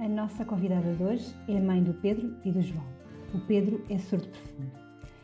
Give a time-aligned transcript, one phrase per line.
[0.00, 2.86] A nossa convidada de hoje é a mãe do Pedro e do João.
[3.34, 4.70] O Pedro é surdo profundo.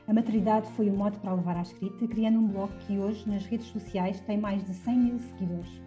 [0.09, 3.47] A maternidade foi o modo para levar à escrita, criando um blog que hoje, nas
[3.47, 5.81] redes sociais, tem mais de 100 mil seguidores.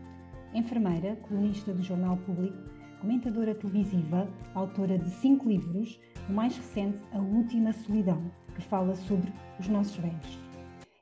[0.53, 2.57] Enfermeira, colunista do Jornal Público,
[3.01, 9.33] comentadora televisiva, autora de cinco livros, o mais recente, A Última Solidão, que fala sobre
[9.59, 10.39] os nossos velhos.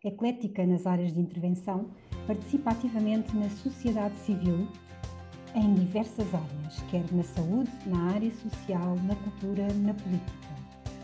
[0.04, 1.91] Eclética nas áreas de intervenção,
[2.26, 4.68] participa ativamente na sociedade civil
[5.55, 10.55] em diversas áreas, quer na saúde, na área social, na cultura, na política.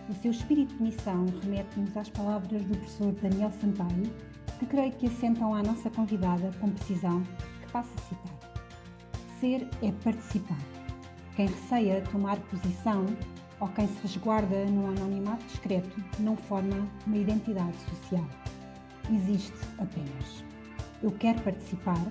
[0.09, 4.11] O seu espírito de missão remete-nos às palavras do professor Daniel Sampaio,
[4.59, 7.23] que creio que assentam à nossa convidada com precisão,
[7.61, 8.51] que passo a citar.
[9.39, 10.59] Ser é participar.
[11.35, 13.05] Quem receia tomar posição
[13.61, 18.27] ou quem se resguarda no anonimato discreto não forma uma identidade social.
[19.09, 20.43] Existe apenas.
[21.01, 22.05] Eu quero participar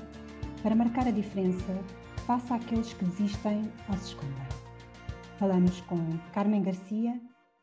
[0.62, 1.78] para marcar a diferença
[2.26, 4.46] face àqueles que desistem ou se escondem.
[5.38, 5.96] Falamos com
[6.32, 7.20] Carmen Garcia,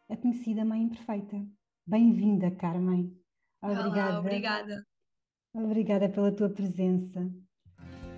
[0.09, 1.45] a conhecida Mãe Imperfeita.
[1.85, 3.15] Bem-vinda, Carmen.
[3.61, 4.09] Obrigada.
[4.09, 4.83] Olá, obrigada.
[5.53, 7.29] Obrigada pela tua presença.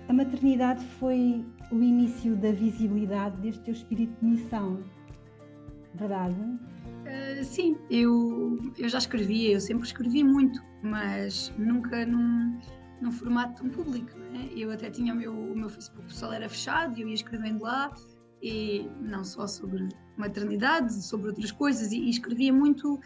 [0.08, 4.82] A maternidade foi o início da visibilidade deste teu espírito de missão,
[5.94, 6.40] verdade?
[6.40, 12.58] Uh, sim, eu, eu já escrevia, eu sempre escrevi muito, mas nunca num,
[13.00, 14.16] num formato tão público.
[14.18, 14.50] Né?
[14.54, 17.62] Eu até tinha o meu, o meu Facebook pessoal era fechado e eu ia escrevendo
[17.62, 17.94] lá,
[18.42, 23.00] e não só sobre maternidade, sobre outras coisas, e, e escrevia muito.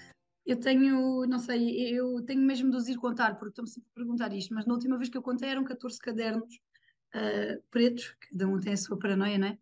[0.46, 3.94] Eu tenho, não sei, eu tenho mesmo de os ir contar, porque estão-me sempre a
[3.94, 6.54] perguntar isto, mas na última vez que eu contei eram 14 cadernos
[7.14, 9.58] uh, pretos, cada um tem a sua paranoia, não é?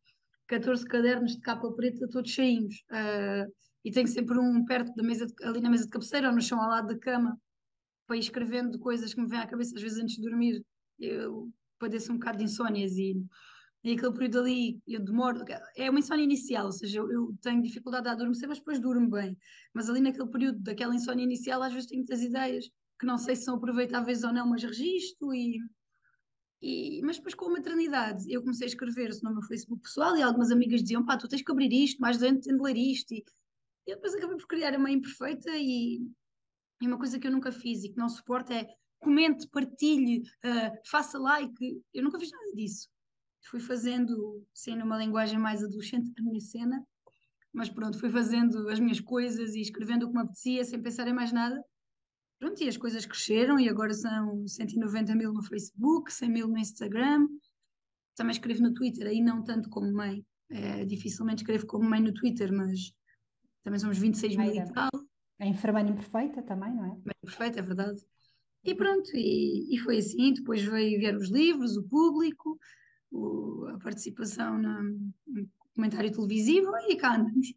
[0.49, 2.85] 14 cadernos de capa preta, todos cheinhos.
[2.91, 3.51] Uh,
[3.85, 6.41] e tenho sempre um perto da mesa, de, ali na mesa de cabeceira ou no
[6.41, 7.41] chão ao lado da cama,
[8.07, 10.65] para ir escrevendo coisas que me vêm à cabeça, às vezes antes de dormir.
[10.99, 13.17] Eu padeço um bocado de insónias e,
[13.85, 15.45] e aquele período ali eu demoro.
[15.77, 19.11] É uma insónia inicial, ou seja, eu, eu tenho dificuldade a adormecer, mas depois durmo
[19.11, 19.37] bem.
[19.75, 22.67] Mas ali naquele período daquela insónia inicial, às vezes tenho muitas ideias
[22.99, 25.59] que não sei se são aproveitáveis ou não, mas registro e
[26.63, 30.23] e, mas depois com a maternidade eu comecei a escrever no meu Facebook pessoal e
[30.23, 33.13] algumas amigas diziam pá, tu tens que abrir isto, mais doente tens de ler isto
[33.13, 33.25] e,
[33.85, 36.09] eu depois acabei por criar a mãe imperfeita e,
[36.83, 38.67] e, uma coisa que eu nunca fiz e que não suporto é
[39.01, 42.89] comente, partilhe, uh, faça like, eu nunca fiz nada disso
[43.51, 46.87] fui fazendo, sim, numa linguagem mais adolescente a minha cena
[47.53, 51.09] mas pronto, fui fazendo as minhas coisas e escrevendo o que me apetecia sem pensar
[51.09, 51.61] em mais nada
[52.43, 56.59] Pronto, e as coisas cresceram e agora são 190 mil no Facebook, 100 mil no
[56.59, 57.29] Instagram.
[58.17, 60.27] Também escrevo no Twitter, aí não tanto como mãe.
[60.51, 62.93] É, dificilmente escrevo como mãe no Twitter, mas
[63.63, 64.91] também somos 26 mil e tal.
[65.43, 66.91] A enfermeira imperfeita também, não é?
[66.91, 68.01] Bem perfeita, é verdade.
[68.63, 70.35] E pronto, e, e, foi assim.
[70.35, 72.57] Depois veio ver os livros, o público,
[73.11, 74.83] o, a participação no,
[75.27, 77.53] no comentário televisivo e cá andamos.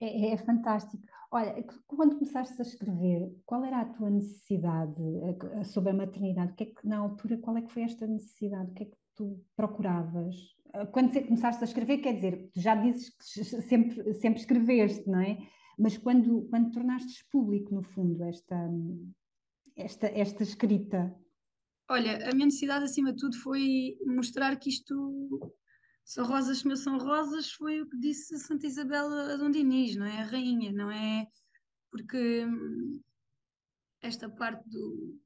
[0.00, 1.02] É, é, fantástico.
[1.28, 5.02] Olha, quando começaste a escrever, qual era a tua necessidade
[5.64, 6.52] sobre a maternidade?
[6.52, 8.70] O que é que, na altura, qual é que foi esta necessidade?
[8.70, 10.36] O que é que tu procuravas?
[10.72, 15.20] Eh, quando começaste a escrever, quer dizer, tu já dizes que sempre, sempre escreveste, não
[15.20, 15.38] é?
[15.82, 18.56] Mas quando, quando tornaste público, no fundo, esta,
[19.74, 21.12] esta, esta escrita?
[21.90, 25.52] Olha, a minha necessidade, acima de tudo, foi mostrar que isto
[26.04, 30.06] são rosas que são rosas, foi o que disse Santa Isabel a Dom Dinis, não
[30.06, 30.22] é?
[30.22, 31.26] A rainha, não é?
[31.90, 33.00] Porque hum,
[34.02, 35.18] esta parte do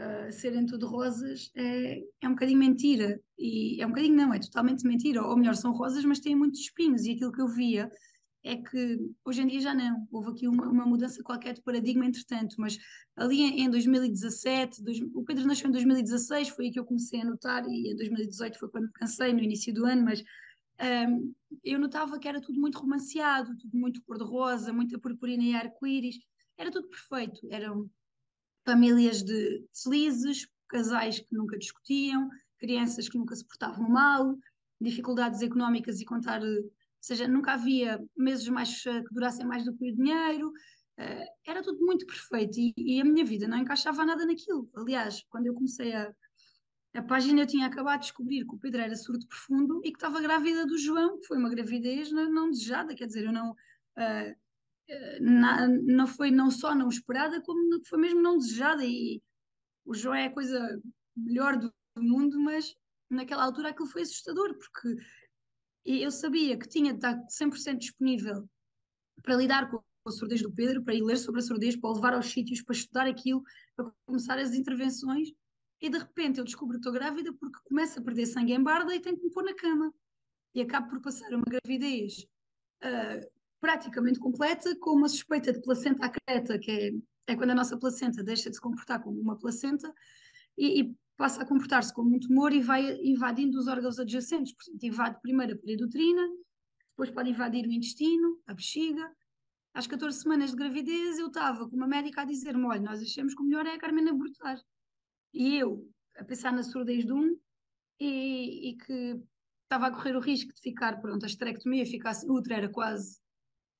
[0.00, 3.22] uh, serem tudo rosas é, é um bocadinho mentira.
[3.38, 5.22] E é um bocadinho não, é totalmente mentira.
[5.22, 7.04] Ou melhor, são rosas, mas têm muitos espinhos.
[7.04, 7.88] E aquilo que eu via
[8.44, 10.06] é que hoje em dia já não.
[10.10, 12.78] Houve aqui uma, uma mudança qualquer de paradigma, entretanto, mas
[13.16, 17.20] ali em, em 2017, dois, o Pedro nasceu em 2016, foi aí que eu comecei
[17.20, 20.22] a notar, e em 2018 foi quando cansei, no início do ano, mas
[21.08, 26.18] um, eu notava que era tudo muito romanceado, tudo muito cor-de-rosa, muita purpurina e arco-íris,
[26.58, 27.40] era tudo perfeito.
[27.50, 27.88] Eram
[28.64, 32.28] famílias de felizes, casais que nunca discutiam,
[32.58, 34.36] crianças que nunca se portavam mal,
[34.80, 36.40] dificuldades económicas e contar
[37.02, 41.62] seja, nunca havia meses mais eh, que durassem mais do que o dinheiro, uh, era
[41.62, 44.70] tudo muito perfeito e, e, a minha vida não encaixava nada naquilo.
[44.74, 46.12] Aliás, quando eu comecei a,
[46.94, 49.96] a página eu tinha acabado de descobrir que o Pedro era surdo profundo e que
[49.96, 53.50] estava grávida do João, que foi uma gravidez não, não desejada, quer dizer, eu não.
[53.50, 54.42] Uh,
[55.20, 58.84] na, não foi não só não esperada, como foi mesmo não desejada.
[58.84, 59.22] E
[59.84, 60.80] o João é a coisa
[61.16, 62.74] melhor do, do mundo, mas
[63.10, 64.96] naquela altura aquilo foi assustador, porque
[65.84, 68.48] eu sabia que tinha de estar 100% disponível
[69.22, 71.94] para lidar com a surdez do Pedro, para ir ler sobre a surdez, para o
[71.94, 73.42] levar aos sítios, para estudar aquilo,
[73.76, 75.32] para começar as intervenções.
[75.80, 78.94] E de repente eu descubro que estou grávida porque começo a perder sangue em barda
[78.94, 79.92] e tenho que me pôr na cama.
[80.54, 82.26] E acabo por passar uma gravidez
[82.84, 83.30] uh,
[83.60, 88.22] praticamente completa, com uma suspeita de placenta acreta, que é, é quando a nossa placenta
[88.22, 89.92] deixa de se comportar como uma placenta
[90.56, 94.54] e, e passa a comportar-se como um tumor e vai invadindo os órgãos adjacentes.
[94.54, 96.22] Portanto, invade primeiro a parede uterina,
[96.90, 99.10] depois pode invadir o intestino, a bexiga.
[99.74, 103.34] Às 14 semanas de gravidez, eu estava com uma médica a dizer-me: olha, nós achamos
[103.34, 104.58] que o melhor é a Carmen abortar.
[105.32, 107.38] E eu, a pensar na surdez de um,
[107.98, 109.22] e, e que
[109.62, 113.18] estava a correr o risco de ficar, pronto, a esterectomia ficasse, útero era quase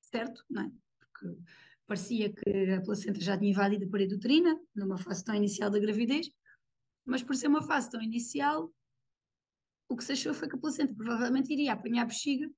[0.00, 0.72] certo, não é?
[0.98, 1.38] Porque
[1.86, 5.78] parecia que a placenta já tinha invadido a parede uterina, numa fase tão inicial da
[5.78, 6.30] gravidez,
[7.04, 8.72] mas por ser uma fase tão inicial,
[9.88, 12.50] o que se achou foi que a placenta provavelmente iria apanhar a bexiga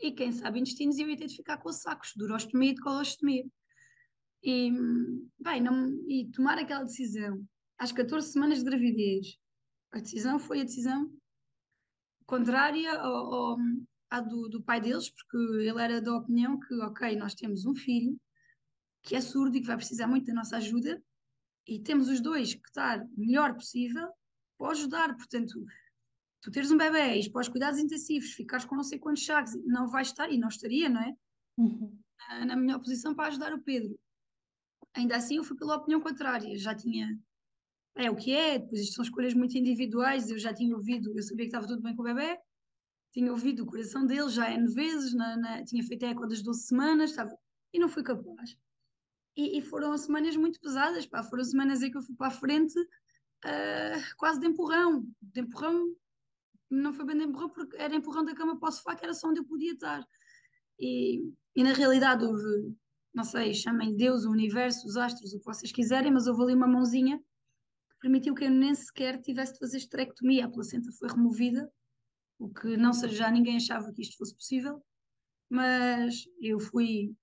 [0.00, 2.80] e quem sabe intestinos eu ia ter de ficar com sacos de urostomia e de
[2.80, 3.46] colostomia.
[4.42, 4.70] E,
[5.38, 7.46] bem, não, e tomar aquela decisão
[7.78, 9.38] às 14 semanas de gravidez,
[9.92, 11.10] a decisão foi a decisão
[12.26, 13.56] contrária ao, ao,
[14.10, 17.74] à do, do pai deles, porque ele era da opinião que, ok, nós temos um
[17.74, 18.18] filho
[19.02, 21.02] que é surdo e que vai precisar muito da nossa ajuda,
[21.66, 24.08] e temos os dois que estar o melhor possível
[24.58, 25.16] para ajudar.
[25.16, 25.64] Portanto,
[26.40, 29.54] tu teres um bebê e para os cuidados intensivos, ficares com não sei quantos chaves,
[29.64, 31.14] não vai estar, e não estaria, não é?
[31.58, 31.98] Uhum.
[32.46, 33.98] Na melhor posição para ajudar o Pedro.
[34.94, 36.56] Ainda assim, eu fui pela opinião contrária.
[36.56, 37.18] Já tinha.
[37.96, 40.30] É o que é, depois isto são escolhas muito individuais.
[40.30, 42.38] Eu já tinha ouvido, eu sabia que estava tudo bem com o bebê,
[43.12, 46.42] tinha ouvido o coração dele já N vezes, na, na, tinha feito a eco das
[46.42, 47.30] 12 semanas, estava,
[47.72, 48.56] e não fui capaz.
[49.36, 52.30] E, e, foram semanas muito pesadas, pá, foram semanas em que eu fui para a
[52.30, 55.92] frente uh, quase de empurrão, de empurrão,
[56.70, 59.12] não foi bem de empurrão porque era empurrão da cama para o sofá que era
[59.12, 60.06] só onde eu podia estar.
[60.78, 61.20] E,
[61.54, 62.74] e na realidade houve,
[63.12, 66.54] não sei, chamem Deus, o universo, os astros, o que vocês quiserem, mas houve ali
[66.54, 71.08] uma mãozinha que permitiu que eu nem sequer tivesse de fazer esterectomia, a placenta foi
[71.08, 71.70] removida,
[72.38, 74.82] o que não já ninguém achava que isto fosse possível,
[75.48, 77.14] mas eu fui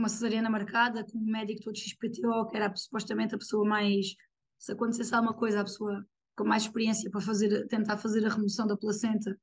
[0.00, 4.14] uma cesariana marcada, com um médico todo XPTO, que era supostamente a pessoa mais,
[4.58, 6.04] se acontecesse alguma coisa, a pessoa
[6.36, 9.38] com mais experiência para fazer, tentar fazer a remoção da placenta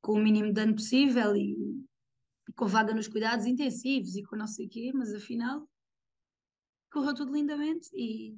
[0.00, 1.56] com o mínimo de dano possível e,
[2.48, 5.68] e com vaga nos cuidados intensivos e com não sei o quê, mas afinal
[6.92, 8.36] correu tudo lindamente e,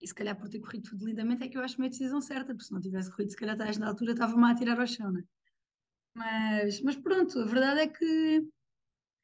[0.00, 2.52] e se calhar por ter corrido tudo lindamente é que eu acho uma decisão certa,
[2.52, 5.10] porque se não tivesse corrido se calhar até na altura estava-me a tirar ao chão,
[5.10, 5.24] né?
[6.14, 8.46] Mas, mas pronto, a verdade é que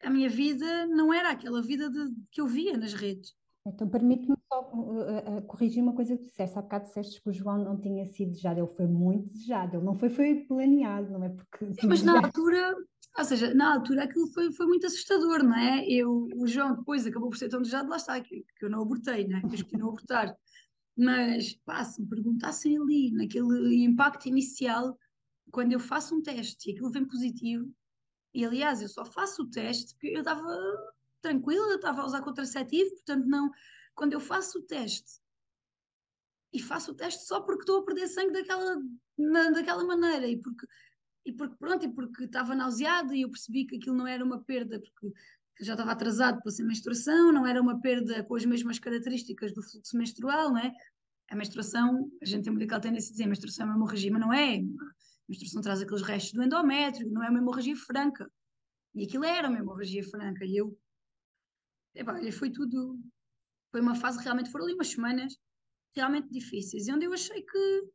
[0.03, 3.35] a minha vida não era aquela vida de, que eu via nas redes.
[3.67, 6.59] Então, permite-me só uh, uh, corrigir uma coisa que disseste.
[6.59, 9.85] Há bocado disseste que o João não tinha sido desejado, ele foi muito desejado, ele
[9.85, 11.29] não foi, foi planeado, não é?
[11.29, 12.75] Porque, Sim, mas na altura,
[13.19, 15.85] ou seja, na altura aquilo foi, foi muito assustador, não é?
[15.87, 18.81] Eu, o João depois acabou por ser tão desejado, lá está, que, que eu não
[18.81, 19.43] abortei, né?
[19.45, 20.35] Eu escolhi não abortar.
[20.97, 24.97] Mas, pá, se me perguntassem ali, naquele impacto inicial,
[25.53, 27.71] quando eu faço um teste e aquilo vem positivo,
[28.33, 30.45] e aliás, eu só faço o teste porque eu estava
[31.21, 33.51] tranquila, eu estava a usar contraceptivo, portanto, não.
[33.95, 35.21] Quando eu faço o teste
[36.53, 38.77] e faço o teste só porque estou a perder sangue daquela,
[39.19, 40.67] na, daquela maneira e porque,
[41.25, 44.43] e porque, pronto, e porque estava nauseada e eu percebi que aquilo não era uma
[44.43, 45.13] perda, porque
[45.61, 49.63] já estava atrasado para ser menstruação, não era uma perda com as mesmas características do
[49.63, 50.73] fluxo menstrual, não é?
[51.29, 54.11] A menstruação, a gente tem muito aquela tendência a dizer a menstruação é uma hemorragia,
[54.11, 54.61] mas não é
[55.31, 58.31] menstruação traz aqueles restos do endométrio, não é uma hemorragia franca.
[58.95, 60.45] E aquilo era uma hemorragia franca.
[60.45, 60.77] E eu.
[61.95, 63.01] Epá, foi tudo.
[63.71, 64.51] Foi uma fase realmente.
[64.51, 65.37] Foram ali umas semanas
[65.95, 66.89] realmente difíceis.
[66.89, 67.91] E onde eu achei que.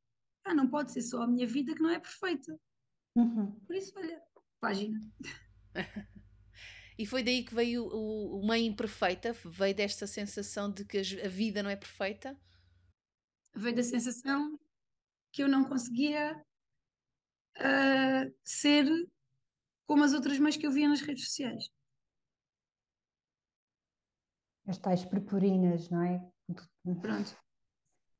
[0.46, 2.58] Ah, não pode ser só a minha vida que não é perfeita.
[3.16, 3.60] Uhum.
[3.62, 4.22] Por isso, olha,
[4.60, 5.00] página.
[6.98, 9.34] E foi daí que veio o, o Mãe Imperfeita?
[9.34, 12.40] Veio desta sensação de que a vida não é perfeita?
[13.54, 14.58] Veio da sensação
[15.34, 16.42] que eu não conseguia
[17.60, 18.86] uh, ser
[19.86, 21.70] como as outras mães que eu via nas redes sociais.
[24.68, 26.20] As tais purpurinas, não é?
[27.02, 27.38] Pronto.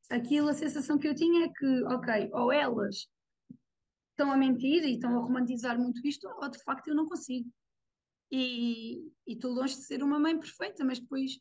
[0.10, 3.08] Aquilo, a sensação que eu tinha é que, ok, ou elas
[4.12, 7.52] estão a mentir e estão a romantizar muito isto, ou de facto eu não consigo.
[8.32, 11.40] E estou longe de ser uma mãe perfeita, mas depois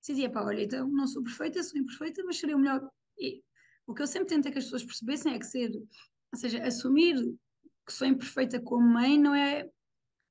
[0.00, 2.88] decidi, pá, olha, então não sou perfeita, sou imperfeita, mas serei o melhor.
[3.18, 3.42] E
[3.86, 5.70] o que eu sempre tento é que as pessoas percebessem é que ser,
[6.32, 7.16] ou seja, assumir
[7.86, 9.68] que sou imperfeita como mãe não é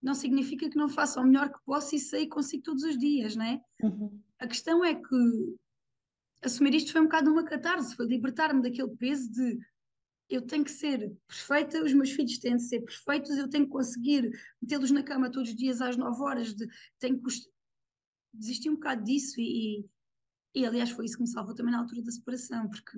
[0.01, 2.97] não significa que não faça o melhor que posso e sei que consigo todos os
[2.97, 3.61] dias, não é?
[3.83, 4.21] Uhum.
[4.39, 5.15] A questão é que
[6.41, 9.59] assumir isto foi um bocado uma catarse, foi libertar-me daquele peso de
[10.29, 13.71] eu tenho que ser perfeita, os meus filhos têm de ser perfeitos, eu tenho que
[13.71, 16.67] conseguir metê-los na cama todos os dias às 9 horas, de,
[16.99, 17.29] tenho que
[18.33, 19.83] desistir um bocado disso e,
[20.53, 22.91] e, aliás foi isso que me salvou também na altura da separação, porque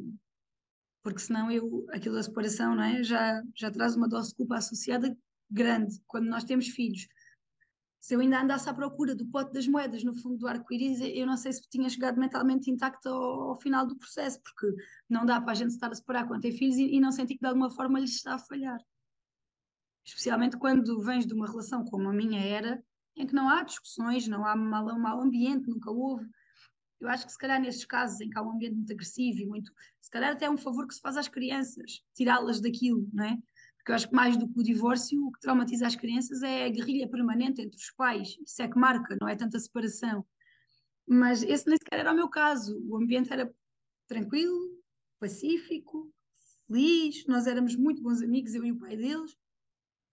[1.04, 3.04] porque senão eu, aquilo da separação, não é?
[3.04, 5.18] Já, já traz uma dose de culpa associada
[5.50, 7.08] grande quando nós temos filhos.
[8.00, 11.26] Se eu ainda andasse à procura do pote das moedas no fundo do arco-íris, eu
[11.28, 14.76] não sei se tinha chegado mentalmente intacto ao, ao, final do processo, porque
[15.08, 17.36] não dá para a gente estar a separar quando tem filhos e, e não sentir
[17.36, 18.80] que de alguma forma lhes está a falhar.
[20.04, 22.84] Especialmente quando vens de uma relação como a minha era,
[23.16, 26.28] em que não há discussões, não há um mau ambiente, nunca houve.
[27.02, 29.46] Eu acho que se calhar nesses casos em que há um ambiente muito agressivo e
[29.46, 33.26] muito, se calhar até é um favor que se faz às crianças, tirá-las daquilo, não
[33.26, 33.38] é?
[33.78, 36.66] Porque eu acho que mais do que o divórcio, o que traumatiza as crianças é
[36.66, 38.38] a guerrilha permanente entre os pais.
[38.46, 40.24] Isso é que marca, não é tanta separação.
[41.08, 42.80] Mas esse nem sequer era o meu caso.
[42.88, 43.52] O ambiente era
[44.08, 44.80] tranquilo,
[45.20, 46.14] pacífico,
[46.68, 47.26] feliz.
[47.26, 49.36] Nós éramos muito bons amigos, eu e o pai deles.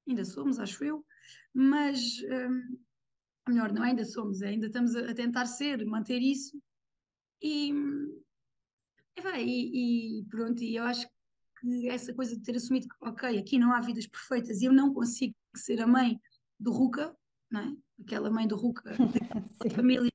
[0.08, 1.04] Ainda somos, acho eu.
[1.52, 2.78] Mas, hum,
[3.46, 6.58] melhor, não ainda somos, ainda estamos a tentar ser, manter isso.
[7.42, 7.72] E,
[9.16, 11.18] e, vai, e, pronto, e eu acho que
[11.60, 14.72] que essa coisa de ter assumido que, ok, aqui não há vidas perfeitas e eu
[14.72, 16.20] não consigo ser a mãe
[16.58, 17.16] do Ruca,
[17.50, 17.76] não é?
[18.02, 18.90] Aquela mãe do Ruca,
[19.64, 20.10] da família,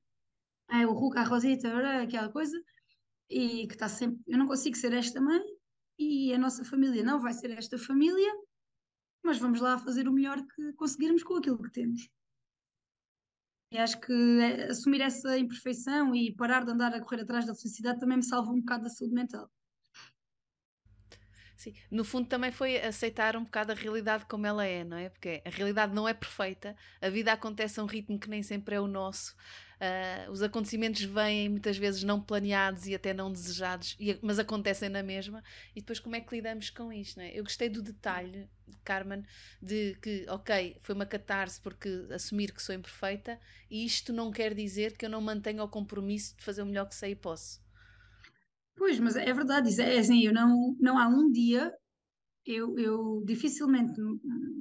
[0.70, 2.60] é, o Ruca, a Rosita, aquela coisa,
[3.28, 5.40] e que está sempre, eu não consigo ser esta mãe
[5.98, 8.32] e a nossa família não vai ser esta família,
[9.22, 12.08] mas vamos lá fazer o melhor que conseguirmos com aquilo que temos.
[13.74, 17.56] E acho que é, assumir essa imperfeição e parar de andar a correr atrás da
[17.56, 19.50] felicidade também me salva um bocado da saúde mental.
[21.56, 25.08] Sim, no fundo também foi aceitar um bocado a realidade como ela é, não é?
[25.08, 28.76] Porque a realidade não é perfeita, a vida acontece a um ritmo que nem sempre
[28.76, 29.34] é o nosso,
[29.84, 34.88] uh, os acontecimentos vêm muitas vezes não planeados e até não desejados, e, mas acontecem
[34.88, 35.42] na mesma,
[35.74, 37.38] e depois como é que lidamos com isto, é?
[37.38, 38.48] Eu gostei do detalhe,
[38.82, 39.24] Carmen,
[39.60, 43.38] de que, ok, foi uma catarse porque assumir que sou imperfeita,
[43.70, 46.88] e isto não quer dizer que eu não mantenha o compromisso de fazer o melhor
[46.88, 47.62] que sei e posso.
[48.76, 51.72] Pois, mas é verdade, é, é assim, eu não, não há um dia,
[52.44, 53.94] eu, eu dificilmente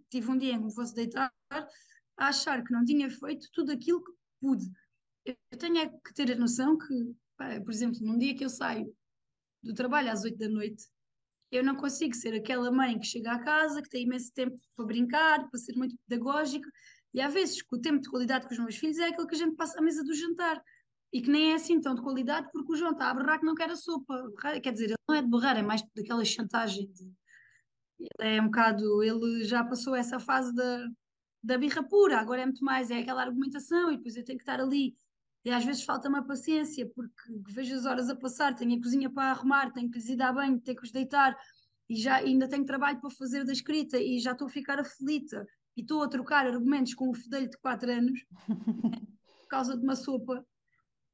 [0.10, 3.72] tive um dia em que me fosse deitar a achar que não tinha feito tudo
[3.72, 4.66] aquilo que pude.
[5.26, 8.50] Eu, tenho é que ter a noção que, pá, por exemplo, num dia que eu
[8.50, 8.94] saio
[9.62, 10.86] do trabalho às oito da noite,
[11.52, 14.86] eu não consigo ser aquela mãe que chega à casa, que tem imenso tempo para
[14.86, 16.70] brincar, para ser muito pedagógica,
[17.14, 19.36] e às vezes que o tempo de qualidade com os meus filhos é aquele que
[19.36, 20.62] a gente passa à mesa do jantar
[21.14, 23.46] e que nem é assim tão de qualidade porque o João está a berrar que
[23.46, 24.32] não quer a sopa.
[24.64, 26.92] Quer dizer, ele não é de berrar, é mais daquela chantagem.
[26.92, 27.12] De...
[28.20, 30.88] é um bocado, ele já passou essa fase da,
[31.44, 34.44] da birra pura, agora é muito mais, é aquela argumentação e depois eu tenho que
[34.44, 34.98] estar ali.
[35.46, 39.10] E às vezes falta-me a paciência porque vejo as horas a passar, tenho a cozinha
[39.10, 41.38] para arrumar, tenho que lhes ir dar banho, tenho que os deitar
[41.90, 45.46] e já ainda tenho trabalho para fazer da escrita e já estou a ficar aflita
[45.76, 49.96] e estou a trocar argumentos com o fedelho de 4 anos por causa de uma
[49.96, 50.46] sopa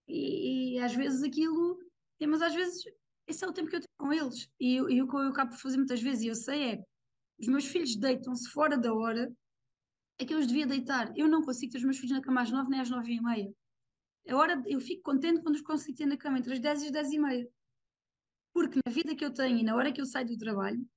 [0.08, 1.80] e, e, às vezes aquilo,
[2.28, 2.84] mas às vezes
[3.28, 4.50] esse é o tempo que eu tenho com eles.
[4.60, 6.84] E, e o que eu acabo por fazer muitas vezes, e eu sei, é
[7.40, 9.32] os meus filhos deitam-se fora da hora,
[10.18, 11.16] é que eu os devia deitar.
[11.16, 13.22] Eu não consigo ter os meus filhos na cama às nove nem às nove e
[13.22, 13.54] meia.
[14.30, 16.86] A hora, eu fico contente quando os consigo ter na cama entre as dez e
[16.86, 17.50] as dez e meia.
[18.54, 20.88] Porque na vida que eu tenho e na hora que eu saio do trabalho,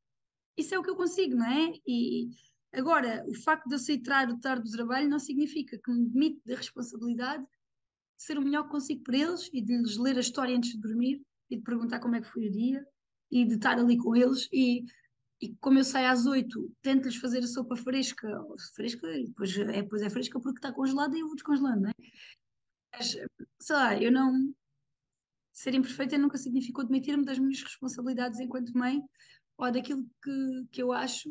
[0.56, 1.72] isso é o que eu consigo, não é?
[1.86, 2.30] E
[2.72, 6.56] agora, o facto de eu sair tarde do trabalho não significa que me demite da
[6.56, 7.44] responsabilidade
[8.18, 10.80] ser o melhor que consigo para eles e de lhes ler a história antes de
[10.80, 12.84] dormir e de perguntar como é que foi o dia
[13.30, 14.84] e de estar ali com eles e,
[15.40, 18.28] e como eu saio às oito, tento-lhes fazer a sopa fresca,
[18.76, 21.90] fresca e depois é, depois é fresca porque está congelada e eu vou descongelando, não
[21.90, 21.94] é?
[22.92, 23.16] Mas,
[23.61, 24.54] sei lá, eu não...
[25.52, 29.02] Ser imperfeita nunca significou demitir-me das minhas responsabilidades enquanto mãe
[29.58, 31.28] ou daquilo que, que eu acho.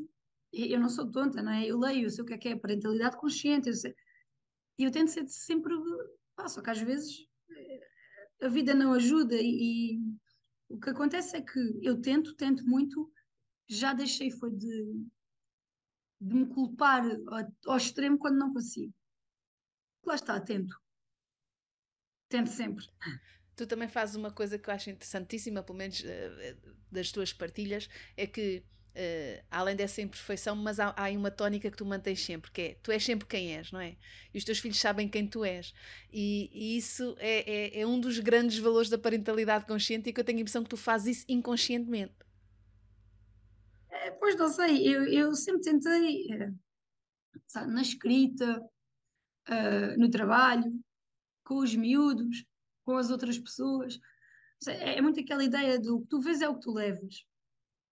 [0.53, 1.65] Eu não sou tonta, não é?
[1.65, 3.96] Eu leio, eu sei o que é que é parentalidade consciente, eu sei...
[4.77, 5.74] E eu tento ser sempre
[6.38, 7.88] ah, só que às vezes eh,
[8.46, 10.00] a vida não ajuda e, e,
[10.70, 13.12] o que acontece é que eu tento, tento muito,
[13.68, 15.06] já deixei foi de,
[16.20, 18.94] de me culpar ao, ao extremo quando não consigo.
[20.03, 20.81] Lá está, tento.
[22.32, 22.86] Tento sempre.
[23.58, 26.06] Tu também fazes uma coisa que eu acho interessantíssima, pelo menos uh,
[26.90, 28.64] das tuas partilhas, é que
[28.96, 32.78] uh, além dessa imperfeição, mas há, há uma tónica que tu mantens sempre, que é
[32.82, 33.98] tu és sempre quem és, não é?
[34.34, 35.74] E os teus filhos sabem quem tu és.
[36.12, 40.20] E, e isso é, é, é, um dos grandes valores da parentalidade consciente e que
[40.22, 42.16] eu tenho a impressão que tu fazes isso inconscientemente.
[43.90, 46.28] É, pois não sei, eu, eu sempre tentei,
[47.46, 48.58] sabe, na escrita,
[49.50, 50.72] uh, no trabalho,
[51.51, 52.46] com os miúdos,
[52.86, 54.00] com as outras pessoas.
[54.70, 57.25] É, é muito aquela ideia do que tu vês é o que tu levas.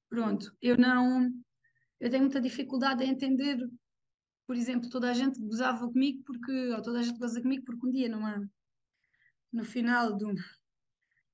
[0.10, 1.30] Pronto, eu não.
[2.00, 3.58] Eu tenho muita dificuldade em entender,
[4.48, 6.70] por exemplo, toda a gente gozava comigo porque.
[6.70, 8.50] ou toda a gente goza comigo porque um dia numa,
[9.52, 10.34] no final de, um,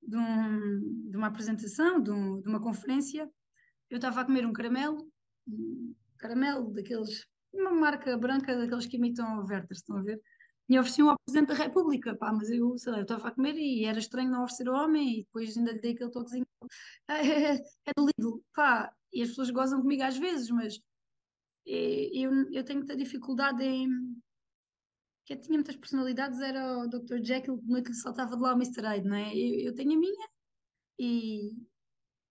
[0.02, 3.30] de, um, de uma apresentação, de, um, de uma conferência,
[3.88, 5.08] eu estava a comer um caramelo,
[5.46, 10.20] um caramelo daqueles, uma marca branca daqueles que imitam o Werther, estão a ver?
[10.68, 13.54] E ofereci-um ao Presidente da República, pá, mas eu, sei lá, eu estava a comer
[13.56, 16.46] e era estranho não oferecer ao homem e depois ainda lhe dei aquele toquezinho
[17.08, 20.80] é, é do Lidl, pá, e as pessoas gozam comigo às vezes, mas
[21.66, 23.88] é, eu, eu tenho muita dificuldade em.
[25.24, 27.22] que eu tinha muitas personalidades, era o Dr.
[27.22, 28.82] Jekyll, que noite lhe saltava de lá o Mr.
[28.82, 29.36] Hyde, não é?
[29.36, 30.28] Eu, eu tenho a minha
[30.98, 31.52] e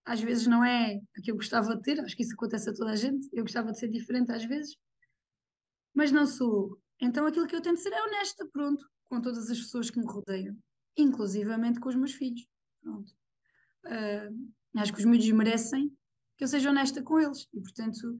[0.04, 2.74] às vezes não é a que eu gostava de ter, acho que isso acontece a
[2.74, 4.76] toda a gente, eu gostava de ser diferente às vezes,
[5.94, 6.78] mas não sou.
[7.00, 10.06] Então aquilo que eu tento ser é honesta, pronto, com todas as pessoas que me
[10.06, 10.56] rodeiam,
[10.96, 12.46] inclusivamente com os meus filhos,
[12.82, 13.12] pronto.
[13.84, 15.96] Uh, acho que os miúdos merecem
[16.36, 18.18] que eu seja honesta com eles e, portanto,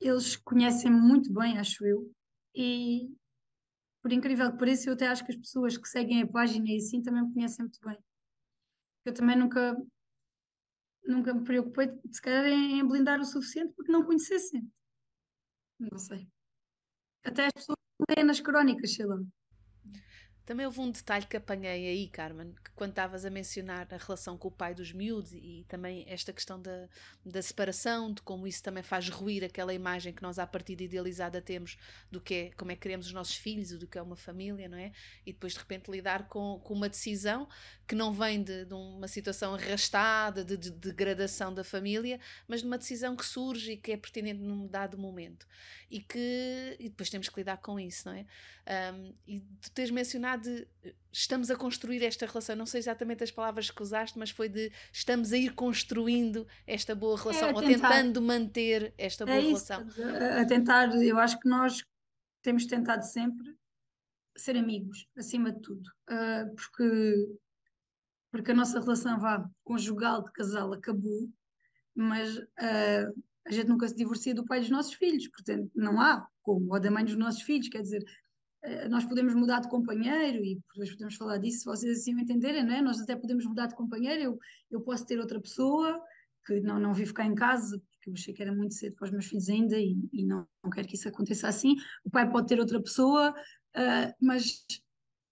[0.00, 2.10] eles conhecem-me muito bem, acho eu,
[2.54, 3.10] e
[4.00, 6.76] por incrível que pareça, eu até acho que as pessoas que seguem a página e
[6.76, 7.98] assim também me conhecem muito bem.
[9.04, 9.76] Eu também nunca,
[11.04, 14.70] nunca me preocupei, se calhar, em blindar o suficiente porque não conhecessem.
[15.78, 16.28] Não sei.
[17.28, 17.76] Até as pessoas
[18.08, 19.18] leem nas crónicas, sei lá.
[20.48, 24.38] Também houve um detalhe que apanhei aí, Carmen, que quando estavas a mencionar a relação
[24.38, 26.88] com o pai dos miúdos e, também esta questão da,
[27.22, 31.42] da separação, de como isso também faz ruir aquela imagem que nós à partida idealizada
[31.42, 31.76] temos
[32.10, 34.70] do que é, como é que queremos os nossos filhos, do que é uma família,
[34.70, 34.90] não é?
[35.26, 37.46] E depois de repente lidar com, com uma decisão
[37.86, 42.66] que não vem de, de uma situação arrastada, de, de, degradação da família, mas de
[42.66, 45.46] uma decisão que surge e que é pertinente num dado momento.
[45.90, 48.26] E que e depois temos que lidar com isso, não é?
[48.92, 50.66] Um, e tu tens mencionado de
[51.12, 54.72] estamos a construir esta relação, não sei exatamente as palavras que usaste, mas foi de
[54.92, 59.40] estamos a ir construindo esta boa é, relação, é, ou tentando manter esta boa é
[59.40, 59.86] relação.
[60.40, 61.82] a tentar, eu acho que nós
[62.42, 63.56] temos tentado sempre
[64.36, 67.38] ser amigos, acima de tudo, uh, porque,
[68.30, 71.28] porque a nossa relação vá conjugal de casal acabou,
[71.94, 76.26] mas uh, a gente nunca se divorcia do pai dos nossos filhos, portanto, não há
[76.42, 78.27] como, ou da mãe dos nossos filhos, quer dizer, eh,
[78.90, 82.64] nós podemos mudar de companheiro e depois podemos falar disso se vocês assim o entenderem,
[82.64, 82.82] não é?
[82.82, 84.38] Nós até podemos mudar de companheiro, eu,
[84.70, 86.02] eu posso ter outra pessoa
[86.44, 89.04] que não, não vive cá em casa, porque eu achei que era muito cedo para
[89.04, 91.76] os meus filhos ainda e, e não, não quero que isso aconteça assim.
[92.04, 94.64] O pai pode ter outra pessoa, uh, mas,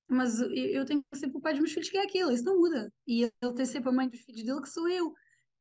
[0.09, 2.93] mas eu tenho sempre o pai dos meus filhos que é aquilo, isso não muda.
[3.07, 5.15] E ele tem sempre a mãe dos filhos dele que sou eu.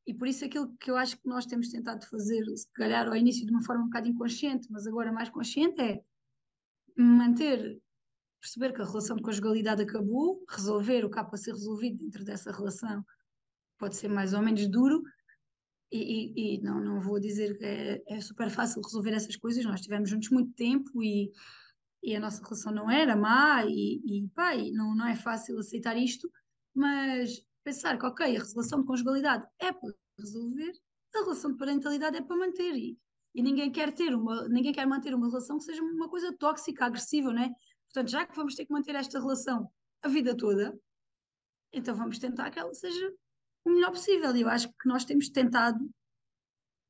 [0.06, 3.16] E por isso aquilo que eu acho que nós temos tentado fazer, se calhar ao
[3.16, 6.00] início de uma forma um bocado inconsciente, mas agora mais consciente, é
[6.96, 7.80] manter,
[8.40, 12.24] perceber que a relação de conjugalidade acabou, resolver o que há para ser resolvido dentro
[12.24, 13.04] dessa relação
[13.78, 15.02] pode ser mais ou menos duro,
[15.92, 19.64] e, e, e não, não vou dizer que é, é, super fácil resolver essas coisas,
[19.64, 21.30] nós estivemos juntos muito tempo e,
[22.02, 25.58] e a nossa relação não era má, e, e pá, e não, não é fácil
[25.58, 26.30] aceitar isto,
[26.74, 30.72] mas pensar que, ok, a relação de conjugalidade é para resolver,
[31.14, 32.98] a relação de parentalidade é para manter, e,
[33.36, 36.86] e ninguém quer ter uma, ninguém quer manter uma relação que seja uma coisa tóxica,
[36.86, 37.50] agressiva, não é?
[37.84, 39.70] Portanto, já que vamos ter que manter esta relação
[40.02, 40.74] a vida toda,
[41.70, 43.14] então vamos tentar que ela seja
[43.62, 44.34] o melhor possível.
[44.34, 45.78] E eu acho que nós temos tentado,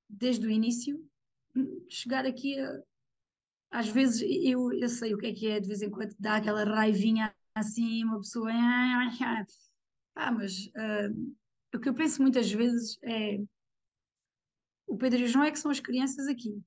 [0.09, 1.05] desde o início,
[1.89, 2.81] chegar aqui a.
[3.73, 6.37] Às vezes eu, eu sei o que é que é, de vez em quando dá
[6.37, 8.53] aquela raivinha assim, uma pessoa.
[10.15, 11.35] Ah, mas uh,
[11.75, 13.41] o que eu penso muitas vezes é
[14.87, 16.63] o Pedro e o João é que são as crianças aqui.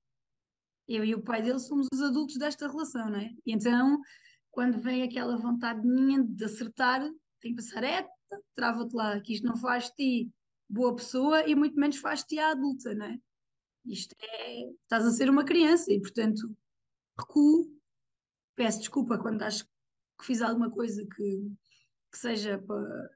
[0.86, 3.30] Eu e o pai dele somos os adultos desta relação, não é?
[3.46, 4.00] E então,
[4.50, 7.00] quando vem aquela vontade minha de acertar,
[7.40, 8.06] tenho que pensar, é,
[8.54, 10.30] trava-te lá, que isto não faz ti
[10.68, 13.18] boa pessoa e muito menos faz de ti a adulta, não é?
[13.86, 16.54] Isto é, estás a ser uma criança e, portanto,
[17.18, 17.72] recuo,
[18.54, 21.50] peço desculpa quando acho que fiz alguma coisa que,
[22.12, 23.10] que seja para,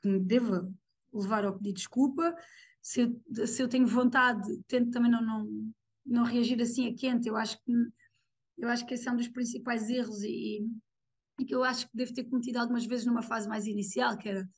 [0.00, 0.72] que me deva
[1.12, 2.34] levar ao pedir desculpa,
[2.82, 5.72] se eu, se eu tenho vontade, tento também não, não,
[6.04, 7.28] não reagir assim a quente.
[7.28, 7.72] Eu acho que,
[8.58, 10.66] eu acho que esse é um dos principais erros e,
[11.38, 14.28] e que eu acho que devo ter cometido algumas vezes numa fase mais inicial, que
[14.28, 14.48] era,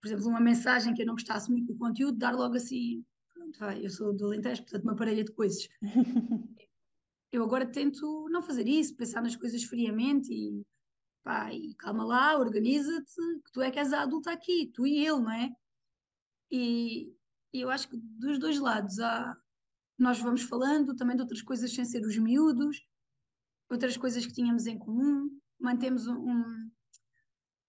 [0.00, 3.58] por exemplo, uma mensagem que eu não gostasse muito do conteúdo, dar logo assim, pronto,
[3.58, 5.68] vai, eu sou do Alentejo, portanto, uma parelha de coisas.
[7.32, 10.62] eu agora tento não fazer isso, pensar nas coisas friamente e,
[11.22, 14.98] pá, e calma lá, organiza-te, que tu é que és a adulta aqui, tu e
[14.98, 15.50] ele, não é?
[16.50, 17.14] E,
[17.52, 19.36] e eu acho que dos dois lados há,
[19.98, 22.80] nós vamos falando também de outras coisas sem ser os miúdos,
[23.68, 26.70] outras coisas que tínhamos em comum, mantemos um, um,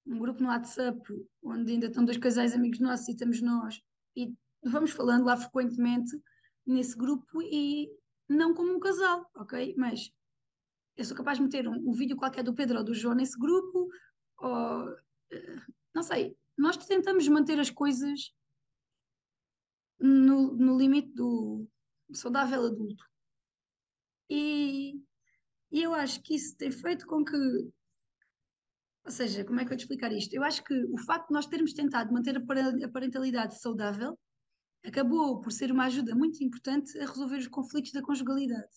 [0.07, 0.99] um grupo no WhatsApp
[1.43, 3.81] onde ainda estão dois casais amigos nossos e estamos nós.
[4.15, 6.11] E vamos falando lá frequentemente
[6.65, 7.89] nesse grupo e
[8.29, 9.75] não como um casal, ok?
[9.77, 10.11] Mas
[10.95, 13.37] eu sou capaz de meter um, um vídeo qualquer do Pedro ou do João nesse
[13.37, 13.89] grupo,
[14.37, 14.89] ou
[15.31, 15.55] eh,
[15.93, 18.31] não sei, nós tentamos manter as coisas
[20.01, 21.67] no, no limite do
[22.13, 23.05] saudável adulto.
[24.29, 25.01] E,
[25.71, 27.35] e eu acho que isso tem feito com que.
[29.03, 30.33] Ou seja, como é que eu te explicar isto?
[30.33, 34.17] Eu acho que o facto de nós termos tentado manter a parentalidade saudável
[34.85, 38.69] acabou por ser uma ajuda muito importante a resolver os conflitos da conjugalidade.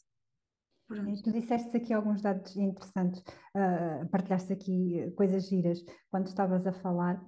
[0.87, 1.23] Pronto.
[1.23, 7.23] Tu disseste aqui alguns dados interessantes, uh, partilhaste aqui coisas giras quando estavas a falar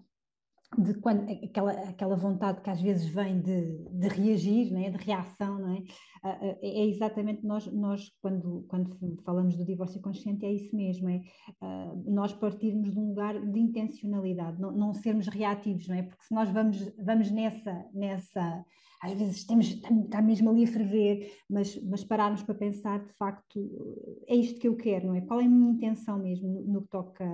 [0.79, 5.59] de quando, aquela, aquela vontade que às vezes vem de, de reagir, né, de reação,
[5.59, 5.83] não é?
[6.23, 6.81] Ah, ah, é?
[6.81, 11.23] é exatamente nós, nós quando, quando falamos do divórcio consciente, é isso mesmo, é
[11.63, 16.03] uh, nós partirmos de um lugar de intencionalidade, não, não sermos reativos, não é?
[16.03, 18.65] Porque se nós vamos, vamos nessa, nessa
[19.03, 24.25] às vezes temos, está mesmo ali a ferver, mas, mas pararmos para pensar, de facto,
[24.27, 25.21] é isto que eu quero, não é?
[25.21, 27.25] Qual é a minha intenção mesmo no, no que toca?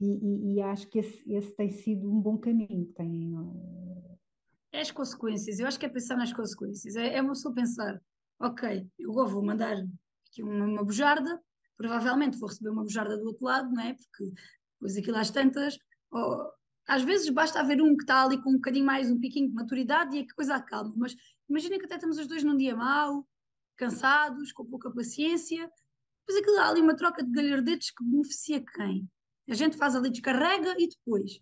[0.00, 3.32] E, e, e, acho que esse, esse tem sido um bom caminho que tem.
[4.72, 8.00] É as consequências, eu acho que é pensar nas consequências, é, é uma pessoa pensar,
[8.40, 9.76] ok, eu vou mandar
[10.28, 11.40] aqui uma, uma bujarda,
[11.76, 13.94] provavelmente vou receber uma bujarda do outro lado, não é?
[13.94, 14.32] Porque
[14.74, 15.78] depois aquilo às tantas,
[16.10, 16.50] ou,
[16.88, 19.54] às vezes basta haver um que está ali com um bocadinho mais, um piquinho de
[19.54, 20.94] maturidade e a coisa acalma.
[20.96, 21.14] Mas
[21.46, 23.28] imagina que até estamos os dois num dia mau,
[23.76, 25.70] cansados, com pouca paciência.
[26.26, 29.06] Depois aquilo há ali uma troca de galhardetes que beneficia quem?
[29.50, 31.38] A gente faz ali, descarrega e depois.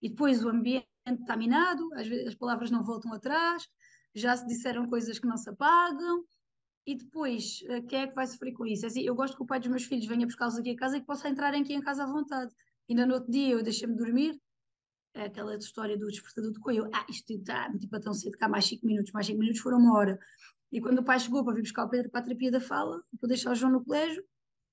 [0.00, 3.68] E depois o ambiente está minado, às vezes as palavras não voltam atrás,
[4.14, 6.24] já se disseram coisas que não se apagam.
[6.86, 8.86] E depois, eh, quem é que vai sofrer com isso?
[8.86, 10.96] É assim, eu gosto que o pai dos meus filhos venha buscá-los aqui a casa
[10.96, 12.54] e que possa entrar aqui em casa à vontade.
[12.88, 14.38] Ainda no outro dia eu deixei-me dormir, é
[15.24, 16.90] aquela história do despertador de coelho.
[16.92, 19.96] Ah, isto está tipo tão cedo, cá mais 5 minutos, mais 5 minutos foram uma
[19.96, 20.18] hora.
[20.70, 23.02] E quando o pai chegou para vir buscar o Pedro para a terapia da fala,
[23.18, 24.22] para deixar o João no colégio,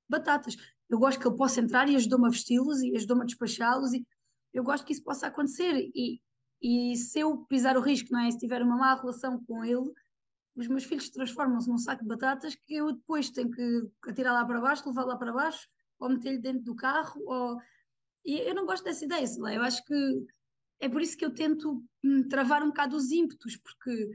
[0.09, 0.55] batatas.
[0.89, 4.05] Eu gosto que ele possa entrar e ajudou-me a vesti-los e ajudou-me a despachá-los e
[4.53, 6.21] eu gosto que isso possa acontecer e,
[6.61, 8.29] e se eu pisar o risco, não é?
[8.29, 9.91] Se tiver uma má relação com ele,
[10.55, 14.45] os meus filhos transformam-se num saco de batatas que eu depois tenho que atirar lá
[14.45, 15.67] para baixo, levar lá para baixo,
[15.99, 17.57] ou meter-lhe dentro do carro, ou
[18.25, 20.25] e eu não gosto dessa ideia, eu acho que
[20.79, 24.09] é por isso que eu tento hum, travar um bocado os ímpetos, porque,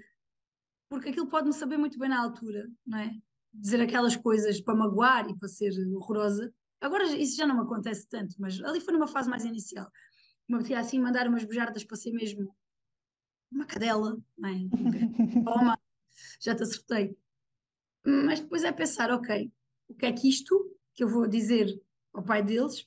[0.89, 3.15] porque aquilo pode-me saber muito bem na altura, não é?
[3.53, 6.53] Dizer aquelas coisas para magoar e para ser horrorosa.
[6.81, 9.91] Agora isso já não me acontece tanto, mas ali foi numa fase mais inicial.
[10.49, 12.55] Me metia assim mandar umas bujardas para ser mesmo
[13.51, 14.55] uma cadela, não é?
[15.45, 15.79] Toma,
[16.41, 17.17] já te acertei.
[18.05, 19.51] Mas depois é pensar, ok,
[19.89, 21.81] o que é que isto que eu vou dizer
[22.13, 22.87] ao pai deles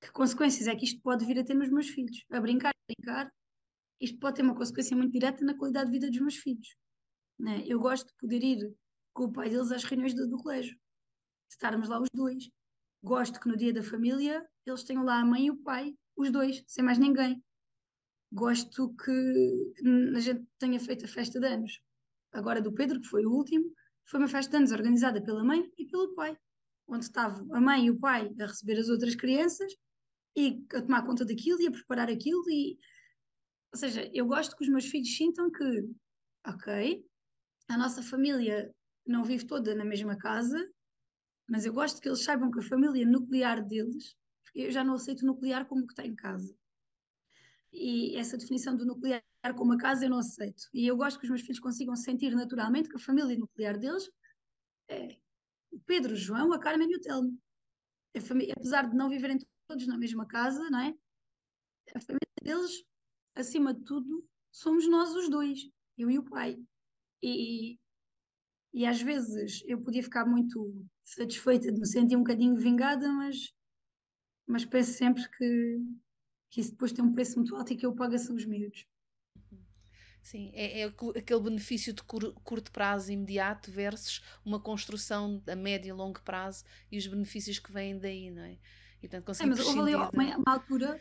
[0.00, 2.24] que consequências é que isto pode vir a ter nos meus filhos?
[2.30, 3.32] A brincar, a brincar,
[4.00, 6.76] isto pode ter uma consequência muito direta na qualidade de vida dos meus filhos.
[7.38, 7.64] Né?
[7.66, 8.74] Eu gosto de poder ir
[9.12, 10.76] com o pai deles às reuniões do, do colégio,
[11.50, 12.50] estarmos lá os dois.
[13.02, 16.30] Gosto que no dia da família eles tenham lá a mãe e o pai, os
[16.30, 17.42] dois, sem mais ninguém.
[18.32, 19.72] Gosto que
[20.14, 21.80] a gente tenha feito a festa de anos.
[22.32, 23.72] Agora do Pedro, que foi o último,
[24.04, 26.36] foi uma festa de anos organizada pela mãe e pelo pai,
[26.86, 29.72] onde estavam a mãe e o pai a receber as outras crianças
[30.36, 32.78] e a tomar conta daquilo e a preparar aquilo e
[33.72, 35.88] ou seja, eu gosto que os meus filhos sintam que
[36.46, 37.04] ok,
[37.68, 38.72] a nossa família
[39.04, 40.58] não vive toda na mesma casa,
[41.48, 44.16] mas eu gosto que eles saibam que a família nuclear deles,
[44.54, 46.56] eu já não aceito nuclear como que está em casa.
[47.72, 49.22] E essa definição do nuclear
[49.56, 50.64] como a casa eu não aceito.
[50.72, 54.10] E eu gosto que os meus filhos consigam sentir naturalmente que a família nuclear deles
[54.88, 55.18] é
[55.70, 57.38] o Pedro, o João, a Carmen e o Telmo.
[58.56, 60.94] Apesar de não viverem todos na mesma casa, não é?
[61.94, 62.84] A família deles,
[63.34, 66.56] acima de tudo, somos nós os dois, eu e o pai.
[67.22, 67.78] E,
[68.72, 73.52] e às vezes eu podia ficar muito satisfeita de me sentir um bocadinho vingada, mas,
[74.46, 75.78] mas penso sempre que,
[76.50, 78.86] que isso depois tem um preço muito alto e que eu pago são os miúdos.
[80.22, 85.92] Sim, é, é, aquele benefício de curto prazo imediato versus uma construção a médio e
[85.92, 88.58] longo prazo e os benefícios que vêm daí, não é?
[89.02, 91.00] E portanto é, mas houve ali uma, uma, altura,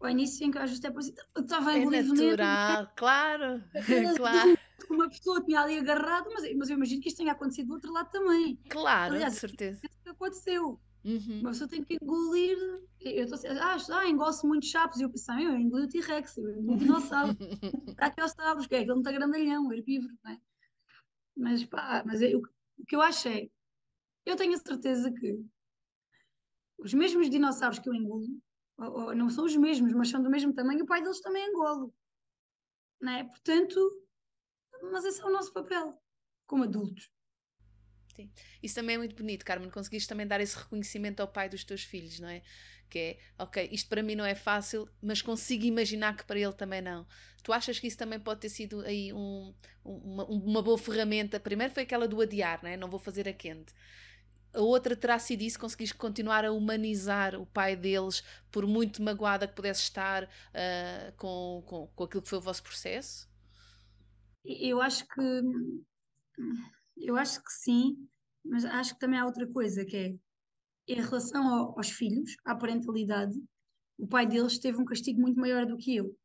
[0.00, 1.02] ao início, em que eu ajustei para
[1.36, 3.62] eu estava É natural, claro,
[4.16, 4.58] claro.
[4.78, 7.74] que uma pessoa tinha ali agarrado, mas, mas eu imagino que isto tenha acontecido do
[7.74, 8.58] outro lado também.
[8.68, 9.80] Claro, Aliás, de certeza.
[9.84, 10.80] É que aconteceu.
[11.04, 11.40] Uhum.
[11.40, 12.58] Uma pessoa tem que engolir.
[13.00, 14.98] Eu estou assim, ah, ah engolço muitos chapos.
[14.98, 17.36] E eu pensei, eu engoli o T-Rex, eu engoli o dinossauro.
[17.96, 20.38] Para aqueles sabres, que é aquele muito grandalhão, herbívoro, não é?
[21.36, 22.40] Mas pá, mas eu,
[22.78, 23.48] o que eu acho é,
[24.26, 25.40] eu tenho a certeza que
[26.78, 28.26] os mesmos dinossauros que eu engulo,
[28.78, 31.46] ou, ou, não são os mesmos, mas são do mesmo tamanho, o pai deles também
[31.48, 31.92] engole.
[33.00, 33.24] Não é?
[33.24, 34.08] Portanto,
[34.90, 36.00] mas esse é o nosso papel
[36.46, 37.10] como adultos.
[38.14, 38.30] Sim.
[38.60, 39.70] Isso também é muito bonito, Carmen.
[39.70, 42.42] Conseguiste também dar esse reconhecimento ao pai dos teus filhos, não é?
[42.90, 46.52] Que é, ok, isto para mim não é fácil, mas consigo imaginar que para ele
[46.52, 47.06] também não.
[47.44, 51.38] Tu achas que isso também pode ter sido aí um, uma, uma boa ferramenta?
[51.38, 52.76] Primeiro foi aquela do adiar, não é?
[52.76, 53.72] Não vou fazer a quente.
[54.58, 59.46] A outra terá sido isso, conseguiste continuar a humanizar o pai deles, por muito magoada
[59.46, 63.28] que pudesse estar uh, com, com, com aquilo que foi o vosso processo?
[64.44, 65.42] Eu acho que
[66.96, 68.08] eu acho que sim,
[68.44, 70.14] mas acho que também há outra coisa que é
[70.88, 73.38] em relação ao, aos filhos, à parentalidade,
[73.96, 76.16] o pai deles teve um castigo muito maior do que eu.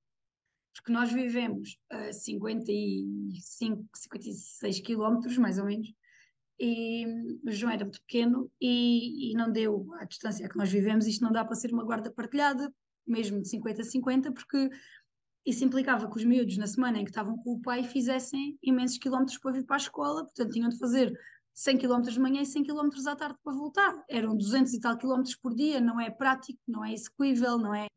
[0.73, 5.93] Porque nós vivemos a 55, 56 quilómetros, mais ou menos,
[6.59, 7.05] e
[7.45, 11.23] o João era muito pequeno e, e, não deu a distância que nós vivemos, isto
[11.23, 12.73] não dá para ser uma guarda partilhada,
[13.05, 14.69] mesmo de 50 a 50, porque
[15.45, 18.97] isso implicava que os miúdos, na semana em que estavam com o pai, fizessem imensos
[18.97, 21.13] quilómetros para vir para a escola, portanto tinham de fazer
[21.53, 24.03] 100 quilómetros de manhã e 100 quilómetros à tarde para voltar.
[24.09, 27.87] Eram 200 e tal quilómetros por dia, não é prático, não é execuível, não é...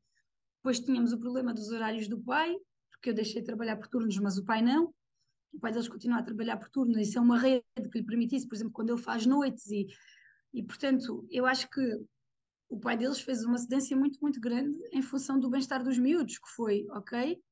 [0.59, 2.57] Depois tínhamos o problema dos horários do pai,
[2.90, 4.92] porque eu deixei de trabalhar por turnos, mas o pai não.
[5.57, 8.47] O pai deles continua a trabalhar por turno, isso é uma rede que lhe permitisse,
[8.47, 9.87] por exemplo, quando ele faz noites e,
[10.53, 11.81] e portanto, eu acho que
[12.69, 16.38] o pai deles fez uma cedência muito, muito grande em função do bem-estar dos miúdos,
[16.38, 17.42] que foi, ok,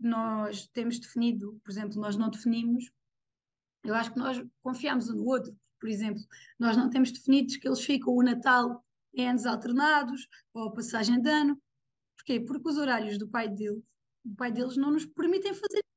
[0.00, 2.90] nós temos definido, por exemplo, nós não definimos,
[3.84, 6.22] eu acho que nós confiamos um no outro, por exemplo,
[6.58, 11.20] nós não temos definidos que eles ficam o Natal em anos alternados, ou a passagem
[11.20, 11.60] de ano,
[12.16, 12.40] porquê?
[12.40, 13.82] Porque os horários do pai deles,
[14.24, 15.91] do pai deles não nos permitem fazer isso.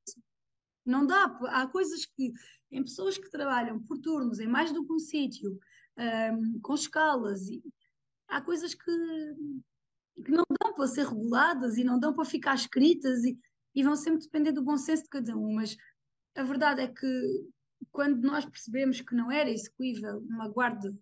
[0.86, 2.32] Não dá, há coisas que,
[2.71, 5.60] em pessoas que trabalham por turnos, em mais do que um sítio,
[5.98, 7.63] um, com escalas, e,
[8.28, 8.91] há coisas que,
[10.24, 13.38] que não dão para ser reguladas e não dão para ficar escritas e,
[13.74, 15.56] e vão sempre depender do bom senso de cada um.
[15.56, 15.76] Mas
[16.36, 17.50] a verdade é que
[17.91, 20.95] quando nós percebemos que não era execuível uma guarda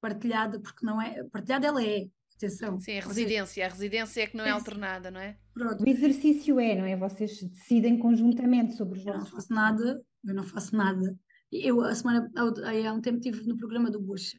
[0.00, 2.78] partilhada, porque não é, partilhada ela é, atenção.
[2.80, 5.38] Sim, a residência, a residência é que não é, é alternada, não é?
[5.52, 5.82] Pronto.
[5.82, 6.96] O exercício é, não é?
[6.96, 11.18] Vocês decidem conjuntamente sobre os eu não faço nada, eu não faço nada.
[11.50, 14.36] Eu, a semana, há um tempo, estive no programa do Bush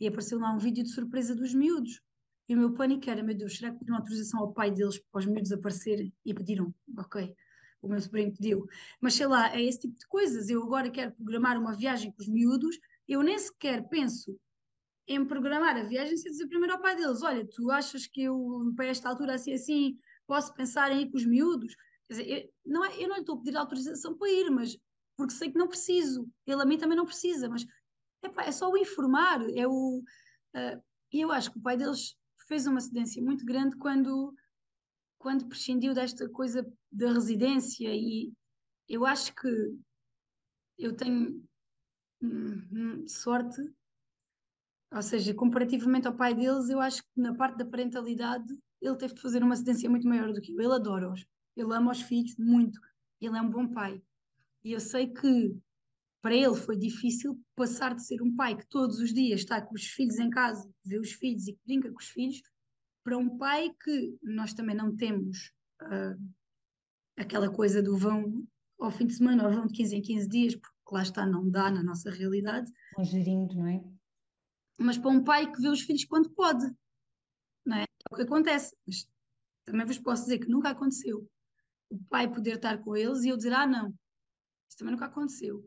[0.00, 2.00] e apareceu lá um vídeo de surpresa dos miúdos.
[2.48, 5.18] E o meu pânico era, meu Deus, será que pediram autorização ao pai deles para
[5.20, 6.12] os miúdos aparecerem?
[6.24, 7.34] E pediram, ok,
[7.82, 8.66] o meu sobrinho pediu.
[9.00, 10.48] Mas sei lá, é esse tipo de coisas.
[10.48, 14.38] Eu agora quero programar uma viagem com os miúdos, eu nem sequer penso
[15.08, 18.72] em programar a viagem sem dizer primeiro ao pai deles: olha, tu achas que eu,
[18.76, 21.74] para esta altura, assim, assim, posso pensar em ir com os miúdos?
[22.06, 24.78] Quer dizer, eu não, é, eu não lhe estou a pedir autorização para ir, mas
[25.16, 26.28] porque sei que não preciso.
[26.46, 27.66] Ele a mim também não precisa, mas
[28.22, 29.40] epá, é só o informar.
[29.56, 30.02] É o,
[30.54, 32.14] uh, e eu acho que o pai deles
[32.46, 34.34] fez uma cedência muito grande quando,
[35.18, 38.32] quando prescindiu desta coisa da residência e
[38.88, 39.48] eu acho que
[40.78, 41.44] eu tenho
[42.22, 43.60] hum, hum, sorte
[44.92, 48.46] ou seja, comparativamente ao pai deles, eu acho que na parte da parentalidade
[48.80, 50.60] ele teve de fazer uma cedência muito maior do que eu.
[50.60, 52.80] Ele adora-os, ele ama os filhos muito,
[53.20, 54.00] ele é um bom pai.
[54.64, 55.56] E eu sei que
[56.22, 59.74] para ele foi difícil passar de ser um pai que todos os dias está com
[59.74, 62.42] os filhos em casa, vê os filhos e brinca com os filhos,
[63.04, 66.32] para um pai que nós também não temos uh,
[67.16, 68.44] aquela coisa do vão
[68.80, 71.48] ao fim de semana ou vão de 15 em 15 dias, porque lá está, não
[71.48, 72.70] dá na nossa realidade.
[72.96, 73.82] Vão gerindo, não é?
[74.84, 76.64] Mas para um pai que vê os filhos quando pode.
[77.64, 77.82] Não é?
[77.82, 78.76] é o que acontece.
[78.86, 79.08] Mas
[79.64, 81.28] também vos posso dizer que nunca aconteceu
[81.90, 83.88] o pai poder estar com eles e eu dizer, ah, não,
[84.68, 85.64] isso também nunca aconteceu.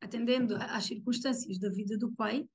[0.00, 2.48] Atendendo às circunstâncias da vida do pai,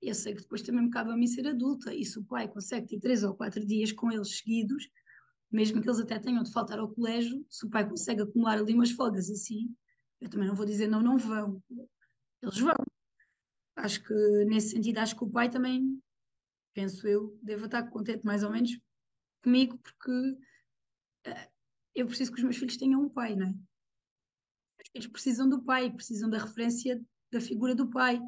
[0.00, 2.48] eu sei que depois também me cabe a mim ser adulta, e se o pai
[2.48, 4.88] consegue ter três ou quatro dias com eles seguidos,
[5.50, 8.74] mesmo que eles até tenham de faltar ao colégio, se o pai consegue acumular ali
[8.74, 9.74] umas folgas assim,
[10.20, 11.62] eu também não vou dizer não, não vão.
[12.42, 12.74] Eles vão,
[13.78, 14.14] acho que
[14.46, 16.00] nesse sentido, acho que o pai também,
[16.74, 18.78] penso eu, deve estar contente mais ou menos
[19.42, 21.50] comigo, porque uh,
[21.94, 23.50] eu preciso que os meus filhos tenham um pai, não é?
[23.50, 27.00] Os filhos precisam do pai, precisam da referência
[27.32, 28.20] da figura do pai.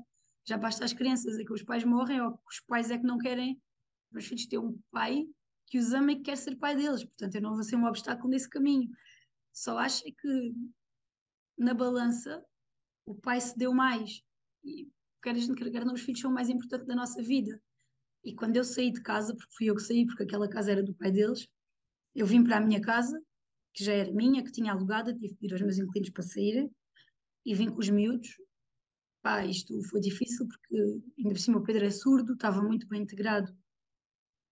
[0.47, 3.05] Já basta as crianças é que os pais morrem ou que os pais é que
[3.05, 3.61] não querem
[4.07, 5.27] os meus filhos ter um pai
[5.67, 7.05] que os ama e que quer ser pai deles.
[7.05, 8.91] Portanto, eu não vou ser um obstáculo nesse caminho.
[9.53, 10.55] Só acho é que
[11.57, 12.45] na balança,
[13.07, 14.23] o pai se deu mais.
[14.65, 17.61] E quer a gente quer não, os filhos são o mais importante da nossa vida.
[18.25, 20.83] E quando eu saí de casa, porque fui eu que saí, porque aquela casa era
[20.83, 21.49] do pai deles,
[22.15, 23.21] eu vim para a minha casa,
[23.73, 26.71] que já era minha, que tinha alugada, tive que pedir aos meus inquilinos para saírem,
[27.45, 28.29] e vim com os miúdos.
[29.23, 30.77] Pá, isto foi difícil, porque
[31.19, 33.55] ainda por cima o Pedro é surdo, estava muito bem integrado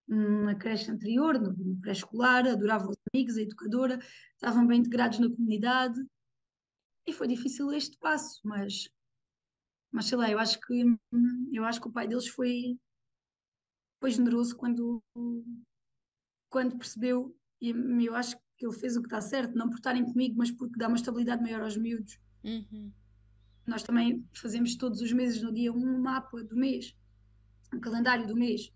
[0.07, 3.99] na creche anterior, no pré-escolar, adorava os amigos, a educadora,
[4.33, 6.01] estavam bem integrados na comunidade,
[7.07, 8.89] e foi difícil este passo, mas,
[9.91, 10.85] mas sei lá, eu acho que,
[11.53, 12.79] eu acho que o pai deles foi,
[14.01, 15.03] foi generoso quando,
[16.49, 20.05] quando percebeu, e eu acho que ele fez o que está certo, não por estarem
[20.05, 22.19] comigo, mas porque dá uma estabilidade maior aos miúdos.
[22.45, 22.93] Uhum.
[23.67, 26.97] Nós também fazemos todos os meses, no dia 1, um mapa do mês,
[27.73, 28.73] um calendário do mês,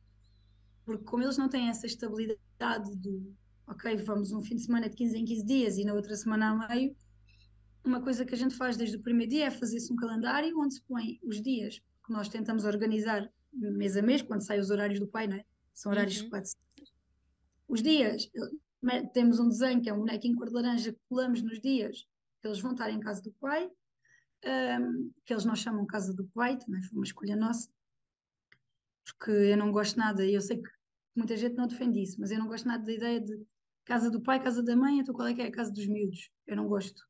[0.84, 3.34] porque como eles não têm essa estabilidade do,
[3.66, 6.50] ok, vamos um fim de semana de 15 em 15 dias e na outra semana
[6.50, 6.94] a meio,
[7.84, 10.74] uma coisa que a gente faz desde o primeiro dia é fazer-se um calendário onde
[10.74, 14.98] se põe os dias que nós tentamos organizar mês a mês, quando saem os horários
[14.98, 15.44] do pai, né?
[15.74, 16.30] são horários uhum.
[16.30, 16.50] quatro
[17.68, 18.30] Os dias,
[19.12, 22.06] temos um desenho que é um bonequinho cor de laranja que colamos nos dias
[22.40, 23.70] que eles vão estar em casa do pai,
[24.80, 27.70] um, que eles não chamam casa do pai, também foi uma escolha nossa,
[29.04, 30.68] porque eu não gosto nada, e eu sei que
[31.14, 33.46] muita gente não defende isso, mas eu não gosto nada da ideia de
[33.84, 36.30] casa do pai, casa da mãe, então qual é que é a casa dos miúdos?
[36.46, 37.06] Eu não gosto.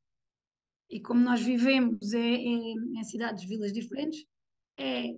[0.91, 4.25] E como nós vivemos em, em cidades, vilas diferentes,
[4.79, 5.15] é,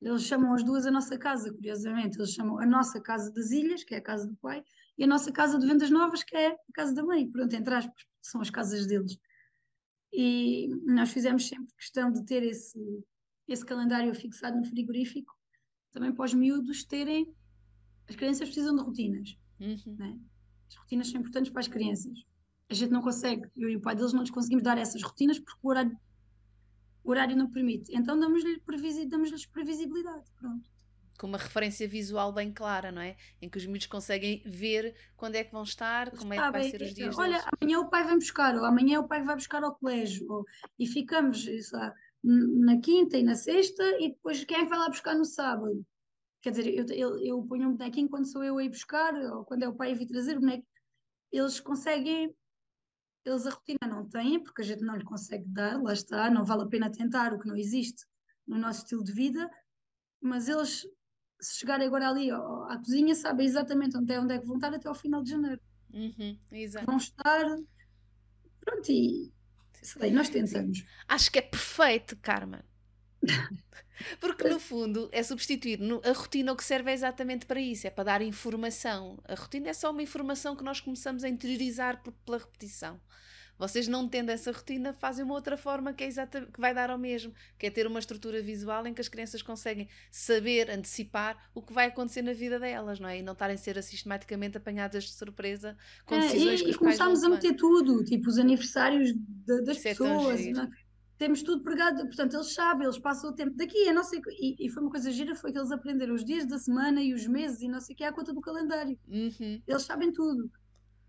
[0.00, 2.18] eles chamam as duas a nossa casa, curiosamente.
[2.18, 4.62] Eles chamam a nossa casa das ilhas, que é a casa do pai,
[4.96, 7.28] e a nossa casa de vendas novas, que é a casa da mãe.
[7.30, 9.18] Pronto, entre aspas, são as casas deles.
[10.12, 12.78] E nós fizemos sempre questão de ter esse,
[13.46, 15.34] esse calendário fixado no frigorífico,
[15.92, 17.34] também para os miúdos terem.
[18.08, 19.36] As crianças precisam de rotinas.
[19.60, 19.96] Uhum.
[19.98, 20.18] Né?
[20.68, 22.24] As rotinas são importantes para as crianças
[22.70, 25.38] a gente não consegue, eu e o pai deles não lhes conseguimos dar essas rotinas
[25.38, 25.98] porque o horário,
[27.02, 27.94] o horário não permite.
[27.96, 30.30] Então damos-lhes previsi, damos previsibilidade.
[30.38, 30.70] Pronto.
[31.18, 33.16] Com uma referência visual bem clara, não é?
[33.42, 36.70] Em que os miúdos conseguem ver quando é que vão estar, como é que vai
[36.70, 37.46] ser os dias Olha, deles.
[37.60, 40.44] amanhã o pai vai buscar, ou amanhã o pai vai buscar ao colégio, ou,
[40.78, 44.88] e ficamos lá, na quinta e na sexta, e depois quem é que vai lá
[44.88, 45.84] buscar no sábado?
[46.40, 49.44] Quer dizer, eu, eu, eu ponho um bonequinho quando sou eu a ir buscar, ou
[49.44, 50.64] quando é o pai a vir trazer o boneco.
[51.32, 52.32] Eles conseguem
[53.24, 56.44] eles a rotina não têm, porque a gente não lhe consegue dar, lá está, não
[56.44, 58.06] vale a pena tentar o que não existe
[58.46, 59.50] no nosso estilo de vida,
[60.20, 60.86] mas eles,
[61.40, 64.72] se chegarem agora ali à cozinha, sabem exatamente onde é, onde é que vão estar
[64.72, 65.60] até ao final de janeiro.
[65.92, 66.38] Uhum,
[66.86, 67.44] vão estar.
[68.60, 69.32] Pronto, e
[69.82, 70.84] sei, nós tentamos.
[71.06, 72.62] Acho que é perfeito, Carmen.
[74.20, 77.90] Porque no fundo é substituir a rotina o que serve é exatamente para isso, é
[77.90, 79.18] para dar informação.
[79.26, 83.00] A rotina é só uma informação que nós começamos a interiorizar pela repetição.
[83.58, 86.90] Vocês não tendo essa rotina, fazem uma outra forma que, é exata, que vai dar
[86.90, 91.36] ao mesmo, que é ter uma estrutura visual em que as crianças conseguem saber, antecipar
[91.52, 93.18] o que vai acontecer na vida delas, não é?
[93.18, 95.76] E não estarem a ser sistematicamente apanhadas de surpresa
[96.06, 99.62] com é, decisões e, que os e começámos a meter tudo, tipo os aniversários de,
[99.64, 100.40] das Isso é pessoas.
[100.40, 100.87] É
[101.18, 104.66] temos tudo pregado, portanto, eles sabem, eles passam o tempo daqui, a não sei, e,
[104.66, 107.26] e, foi uma coisa gira, foi que eles aprenderam os dias da semana e os
[107.26, 108.96] meses e não sei o que, à conta do calendário.
[109.08, 109.60] Uhum.
[109.66, 110.48] Eles sabem tudo.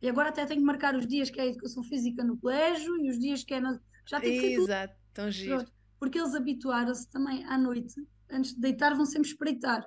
[0.02, 2.98] E agora até tenho que marcar os dias que é a educação física no colégio
[2.98, 3.80] e os dias que é na...
[4.08, 5.13] Já tem que ser Exato, tudo.
[5.13, 5.65] tão giro.
[6.00, 7.93] Porque eles habituaram-se também à noite,
[8.32, 9.86] antes de deitar, vão sempre espreitar.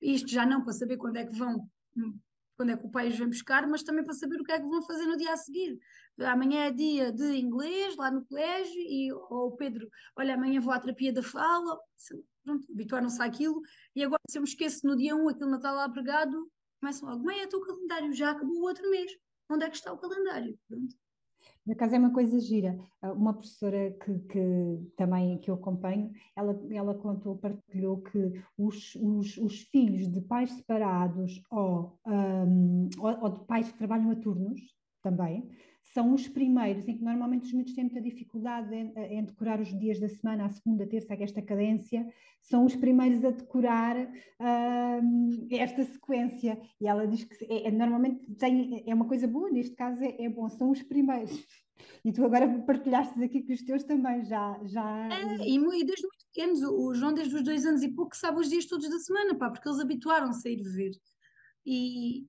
[0.00, 1.68] Isto já não para saber quando é que vão
[2.56, 4.58] quando é que o pai os vem buscar, mas também para saber o que é
[4.58, 5.78] que vão fazer no dia a seguir.
[6.20, 10.72] Amanhã é dia de inglês lá no colégio, e ou o Pedro, olha, amanhã vou
[10.72, 11.78] à terapia da fala,
[12.42, 13.60] pronto, habituaram-se àquilo,
[13.94, 17.08] e agora se eu me esqueço no dia 1 aquilo não está lá pregado, começam
[17.08, 19.12] logo, mãe, é o calendário, já acabou o outro mês,
[19.50, 20.58] onde é que está o calendário?
[20.68, 20.96] Pronto.
[21.66, 22.78] Por acaso é uma coisa gira.
[23.02, 28.94] Ah, uma professora que, que, também que eu acompanho, ela, ela contou, partilhou que os,
[28.94, 34.14] os, os filhos de pais separados ou, um, ou, ou, de pais que trabalham a
[34.14, 34.60] turnos
[35.02, 35.50] também,
[35.96, 39.68] são os primeiros em que normalmente os miúdos têm muita dificuldade em, em, decorar os
[39.78, 42.06] dias da semana, a segunda, a terça, esta cadência,
[42.42, 46.60] são os primeiros a decorar uh, esta sequência.
[46.78, 50.22] E ela diz que é, é, normalmente tem, é uma coisa boa, neste caso é,
[50.22, 51.32] é, bom, são os primeiros.
[52.04, 54.60] E tu agora partilhaste aqui com os teus também, já.
[54.64, 55.08] já...
[55.10, 58.50] É, e desde muito pequenos, o João, desde os dois anos e pouco, sabe os
[58.50, 60.92] dias todos da semana, pá, porque eles habituaram-se a ir ver.
[61.64, 62.26] E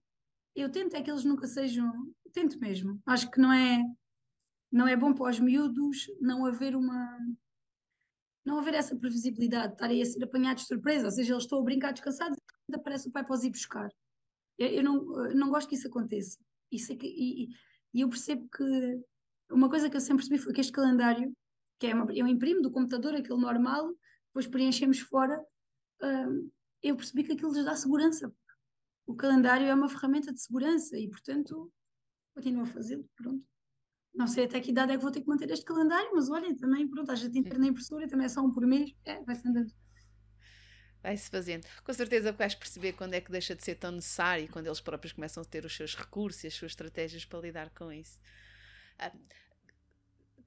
[0.56, 1.92] eu tento é que eles nunca sejam
[2.38, 3.02] tento mesmo.
[3.06, 3.84] Acho que não é,
[4.72, 7.18] não é bom para os miúdos não haver uma.
[8.46, 11.64] Não haver essa previsibilidade, estarem a ser apanhados de surpresa, ou seja, eles estão a
[11.64, 12.38] brincar descansados
[12.70, 13.90] e aparece o pai para os ir buscar.
[14.58, 16.38] Eu, eu não, não gosto que isso aconteça.
[16.72, 17.50] Isso é que, e,
[17.94, 19.02] e eu percebo que
[19.52, 21.36] uma coisa que eu sempre percebi foi que este calendário,
[21.78, 23.94] que é uma, eu imprimo do computador aquele normal,
[24.28, 25.38] depois preenchemos fora,
[26.04, 28.34] uh, eu percebi que aquilo lhes dá segurança.
[29.06, 31.70] O calendário é uma ferramenta de segurança e, portanto,
[32.38, 33.44] continuo a fazê-lo, pronto.
[34.14, 36.56] Não sei até que idade é que vou ter que manter este calendário, mas olhem,
[36.56, 39.48] também, pronto, a gente entra na impressora, também é só um por mês, é, vai-se
[39.48, 39.72] andando.
[41.02, 41.66] Vai-se fazendo.
[41.84, 44.82] Com certeza vais perceber quando é que deixa de ser tão necessário e quando eles
[44.82, 48.20] próprios começam a ter os seus recursos e as suas estratégias para lidar com isso.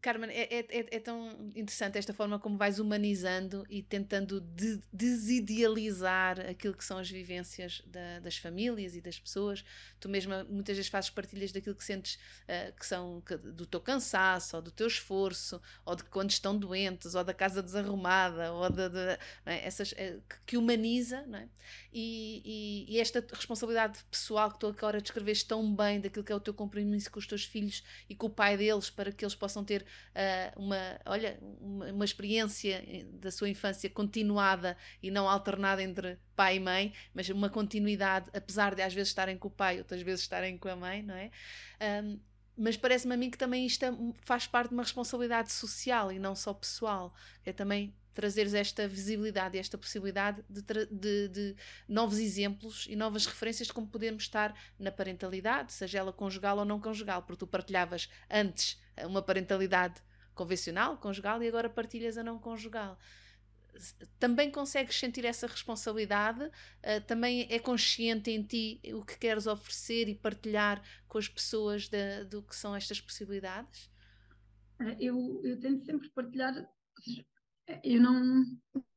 [0.01, 4.81] Carmen, é, é, é, é, tão interessante esta forma como vais humanizando e tentando de,
[4.91, 9.63] desidealizar aquilo que são as vivências da, das famílias e das pessoas.
[9.99, 13.81] Tu mesma muitas vezes fazes partilhas daquilo que sentes uh, que são que, do teu
[13.81, 18.71] cansaço, ou do teu esforço, ou de quando estão doentes, ou da casa desarrumada, ou
[18.71, 19.67] de, de é?
[19.67, 21.49] essas é, que humaniza, é?
[21.93, 26.35] E, e, e, esta responsabilidade pessoal que tu agora descreveste tão bem daquilo que é
[26.35, 29.35] o teu compromisso com os teus filhos e com o pai deles para que eles
[29.35, 29.85] possam ter
[30.15, 32.83] uh, uma, olha, uma, uma, experiência
[33.15, 38.75] da sua infância continuada e não alternada entre pai e mãe, mas uma continuidade, apesar
[38.75, 41.31] de às vezes estarem com o pai, outras vezes estarem com a mãe, não é?
[42.03, 42.19] Um,
[42.61, 46.19] mas parece-me a mim que também isto é, faz parte de uma responsabilidade social e
[46.19, 47.15] não só pessoal.
[47.45, 51.57] É também trazeres esta visibilidade esta possibilidade de, de, de,
[51.89, 56.65] novos exemplos e novas referências de como podemos estar na parentalidade, seja ela conjugal ou
[56.65, 60.03] não conjugal, porque tu partilhavas antes uma parentalidade
[60.35, 62.99] convencional, conjugal, e agora partilhas a não conjugal.
[64.19, 70.09] Também consegues sentir essa responsabilidade, uh, também é consciente em ti o que queres oferecer
[70.09, 73.91] e partilhar com as pessoas de, do que são estas possibilidades?
[74.99, 76.55] Eu, eu tento sempre partilhar
[77.85, 78.45] eu não,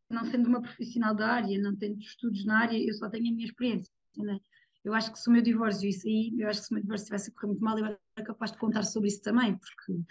[0.09, 3.31] não sendo uma profissional da área, não tendo estudos na área, eu só tenho a
[3.31, 3.91] minha experiência.
[4.17, 4.39] Né?
[4.83, 6.83] Eu acho que se o meu divórcio, isso aí, eu acho que se o meu
[6.83, 10.03] divórcio tivesse correr muito mal, eu era capaz de contar sobre isso também, porque,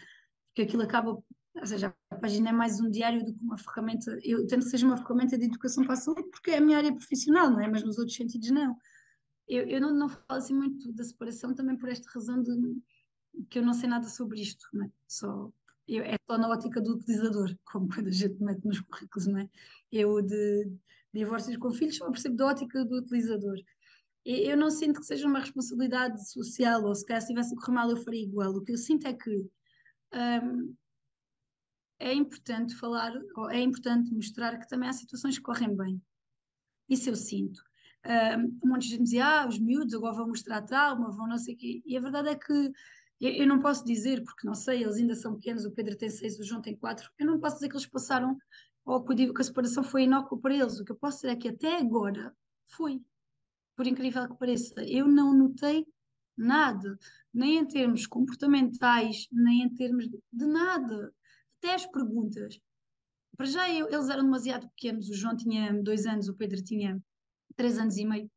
[0.48, 1.22] porque aquilo acaba,
[1.54, 4.70] ou seja, a página é mais um diário do que uma ferramenta, eu tento que
[4.70, 7.60] seja uma ferramenta de educação para a saúde, porque é a minha área profissional, não
[7.60, 7.68] é?
[7.68, 8.76] Mas nos outros sentidos não.
[9.48, 12.52] Eu, eu não, não falo assim muito da separação também por esta razão de
[13.50, 14.90] que eu não sei nada sobre isto, não é?
[15.06, 15.52] Só
[15.86, 19.40] eu, é só na ótica do utilizador, como quando a gente mete nos currículos, não
[19.40, 19.50] é?
[19.90, 20.78] Eu de, de
[21.12, 23.56] divórcios com filhos só percebo da ótica do utilizador.
[24.24, 27.56] E eu não sinto que seja uma responsabilidade social, ou se calhar se tivesse a
[27.58, 28.54] correr mal eu faria igual.
[28.54, 29.44] O que eu sinto é que
[30.14, 30.74] um,
[32.02, 33.12] é importante falar,
[33.50, 36.02] é importante mostrar que também há situações que correm bem.
[36.88, 37.62] Isso eu sinto.
[38.04, 41.54] Um, monte de gente dizia, ah, os miúdos agora vão mostrar trauma, vão não sei
[41.54, 41.82] o quê.
[41.86, 42.72] E a verdade é que
[43.20, 46.38] eu, não posso dizer, porque não sei, eles ainda são pequenos, o Pedro tem seis,
[46.40, 48.36] o João tem quatro, eu não posso dizer que eles passaram,
[48.84, 50.80] ou que a separação foi inócua para eles.
[50.80, 52.34] O que eu posso dizer é que até agora
[52.66, 53.00] foi,
[53.76, 55.86] por incrível que pareça, eu não notei
[56.36, 56.98] nada,
[57.32, 61.14] nem em termos comportamentais, nem em termos de nada.
[61.62, 62.58] Até as perguntas.
[63.36, 67.00] Para já eu, eles eram demasiado pequenos, o João tinha dois anos, o Pedro tinha
[67.54, 68.28] três anos e meio,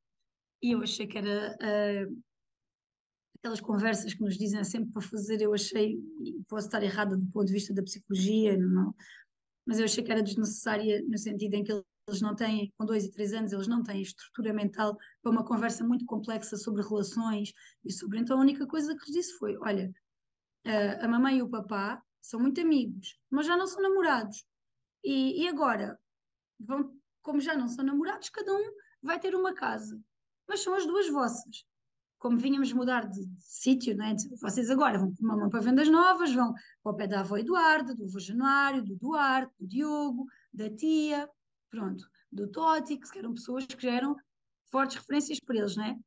[0.62, 2.24] e eu achei que era uh,
[3.40, 5.98] aquelas conversas que nos dizem sempre para fazer, eu achei,
[6.48, 8.94] posso estar errada do ponto de vista da psicologia, não,
[9.66, 13.06] mas eu achei que era desnecessária no sentido em que eles não têm, com dois
[13.06, 17.52] e três anos, eles não têm estrutura mental para uma conversa muito complexa sobre relações
[17.84, 18.20] e sobre.
[18.20, 19.92] Então a única coisa que lhes disse foi: olha,
[21.02, 24.46] a mamãe e o papá são muito amigos, mas já não são namorados.
[25.04, 26.00] E, e agora,
[26.60, 28.72] vão, como já não são namorados, cada um
[29.02, 30.00] vai ter uma casa,
[30.48, 31.66] mas são as duas vossas
[32.26, 34.16] como vínhamos mudar de, de sítio, né?
[34.42, 37.94] vocês agora vão para uma para vendas novas, vão para o pé da avó Eduardo,
[37.94, 41.30] do avô Januário, do Duarte, do Diogo, da tia,
[41.70, 44.16] pronto, do Toti, que eram pessoas que já eram
[44.72, 46.00] fortes referências para eles, né?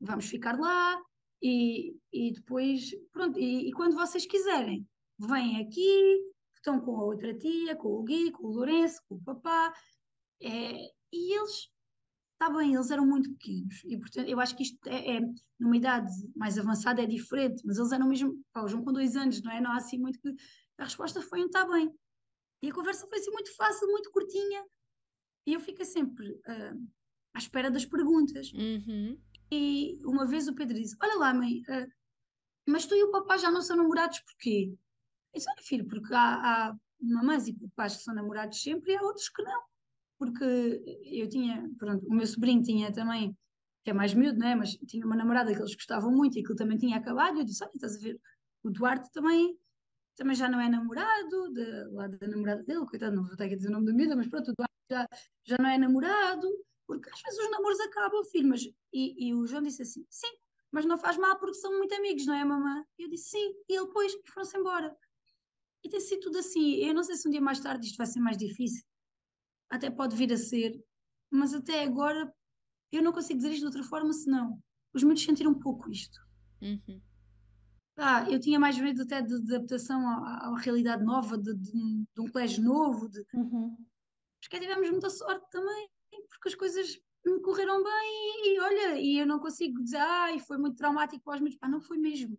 [0.00, 1.00] Vamos ficar lá
[1.40, 4.84] e, e depois, pronto, e, e quando vocês quiserem,
[5.18, 6.18] vêm aqui,
[6.54, 9.72] estão com a outra tia, com o Gui, com o Lourenço, com o papá,
[10.42, 10.72] é,
[11.12, 11.74] e eles
[12.34, 15.20] Está bem, eles eram muito pequenos e, portanto, eu acho que isto é, é
[15.58, 19.16] numa idade mais avançada é diferente, mas eles eram mesmo, pá, o João com dois
[19.16, 19.60] anos, não é?
[19.60, 20.34] Não há assim muito que.
[20.76, 21.90] A resposta foi um está bem.
[22.60, 24.64] E a conversa foi assim muito fácil, muito curtinha.
[25.46, 26.88] E eu fico sempre uh,
[27.32, 28.52] à espera das perguntas.
[28.52, 29.16] Uhum.
[29.52, 31.86] E uma vez o Pedro disse: Olha lá, mãe, uh,
[32.68, 34.74] mas tu e o papá já não são namorados porquê?
[35.34, 39.02] Disse: Olha, filho, porque há, há mamães e papás que são namorados sempre e há
[39.02, 39.62] outros que não
[40.18, 43.36] porque eu tinha, pronto, o meu sobrinho tinha também,
[43.84, 44.54] que é mais miúdo, né?
[44.54, 47.44] mas tinha uma namorada que eles gostavam muito e aquilo também tinha acabado, e eu
[47.44, 48.18] disse, olha, estás a ver,
[48.62, 49.58] o Duarte também,
[50.16, 53.68] também já não é namorado, de, lá da namorada dele, coitado, não vou até dizer
[53.68, 55.08] o nome da miúda, mas pronto, o Duarte já,
[55.44, 56.48] já não é namorado,
[56.86, 58.62] porque às vezes os namoros acabam, filho, mas,
[58.92, 60.32] e, e o João disse assim, sim,
[60.70, 62.84] mas não faz mal porque são muito amigos, não é, mamã?
[62.98, 64.96] E eu disse sim, e ele depois foram-se embora.
[65.84, 66.76] E tem sido tudo assim.
[66.76, 68.82] Eu não sei se um dia mais tarde isto vai ser mais difícil,
[69.70, 70.82] até pode vir a ser,
[71.30, 72.32] mas até agora
[72.90, 74.58] eu não consigo dizer isto de outra forma senão
[74.94, 76.18] os miúdos sentiram um pouco isto.
[76.62, 77.00] Uhum.
[77.96, 81.72] Ah, eu tinha mais medo até de, de adaptação à, à, realidade nova, de, de,
[81.72, 83.08] de, um colégio novo.
[83.08, 83.24] De...
[83.34, 83.76] Uhum.
[84.38, 85.88] Mas que tivemos muita sorte também,
[86.28, 90.38] porque as coisas me correram bem e, e olha, e eu não consigo dizer, ai,
[90.38, 91.72] foi muito traumático para os meus pais.
[91.72, 92.38] Não foi mesmo.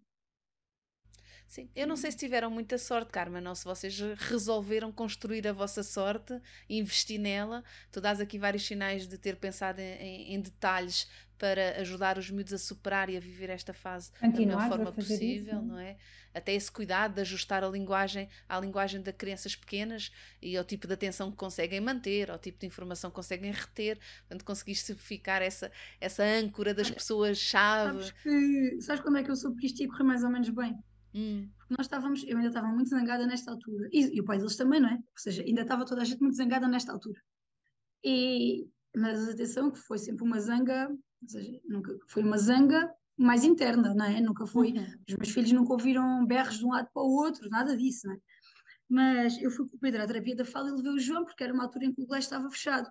[1.48, 5.54] Sim, eu não sei se tiveram muita sorte, Carmen, ou se vocês resolveram construir a
[5.54, 6.40] vossa sorte
[6.70, 7.64] investir nela.
[7.92, 12.30] Tu dás aqui vários sinais de ter pensado em, em, em detalhes para ajudar os
[12.30, 15.78] miúdos a superar e a viver esta fase Continuar da melhor forma possível, isso, não
[15.78, 15.98] é?
[16.34, 20.88] Até esse cuidado de ajustar a linguagem à linguagem das crianças pequenas e ao tipo
[20.88, 25.42] de atenção que conseguem manter, ao tipo de informação que conseguem reter, portanto conseguiste ficar
[25.42, 28.04] essa, essa âncora das pessoas-chave.
[28.04, 30.50] Sabes, que, sabes quando é que eu soube que isto ia correr mais ou menos
[30.50, 30.78] bem?
[31.16, 31.50] Hum.
[31.58, 34.56] Porque nós estávamos, eu ainda estava muito zangada nesta altura, e, e o pai deles
[34.56, 34.96] também, não é?
[34.96, 37.20] Ou seja, ainda estava toda a gente muito zangada nesta altura.
[38.04, 40.90] E, mas atenção que foi sempre uma zanga
[41.26, 44.22] ou seja, nunca, foi uma zanga mais interna, não é?
[44.22, 44.72] Nunca foi.
[44.72, 44.86] Uhum.
[45.10, 48.14] Os meus filhos nunca ouviram berros de um lado para o outro, nada disso, não
[48.14, 48.20] é?
[48.88, 51.44] Mas eu fui com o Pedro à terapia da fala e levei o João, porque
[51.44, 52.90] era uma altura em que o colégio estava fechado.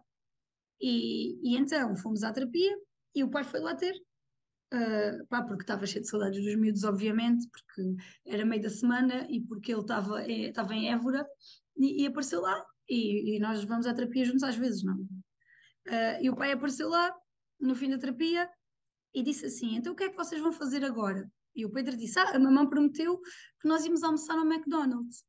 [0.80, 2.76] E, e então fomos à terapia
[3.14, 3.94] e o pai foi lá ter.
[4.74, 7.94] Uh, pá, porque estava cheio de saudades dos miúdos, obviamente, porque
[8.26, 11.24] era meio da semana e porque ele estava é, estava em Évora
[11.76, 12.60] e, e apareceu lá.
[12.88, 14.96] E, e, nós vamos à terapia juntos às vezes, não?
[14.96, 17.14] Uh, e o pai apareceu lá
[17.60, 18.50] no fim da terapia
[19.14, 21.30] e disse assim: Então o que é que vocês vão fazer agora?
[21.54, 23.20] E o Pedro disse: Ah, a mamãe prometeu
[23.60, 25.24] que nós íamos almoçar no McDonald's.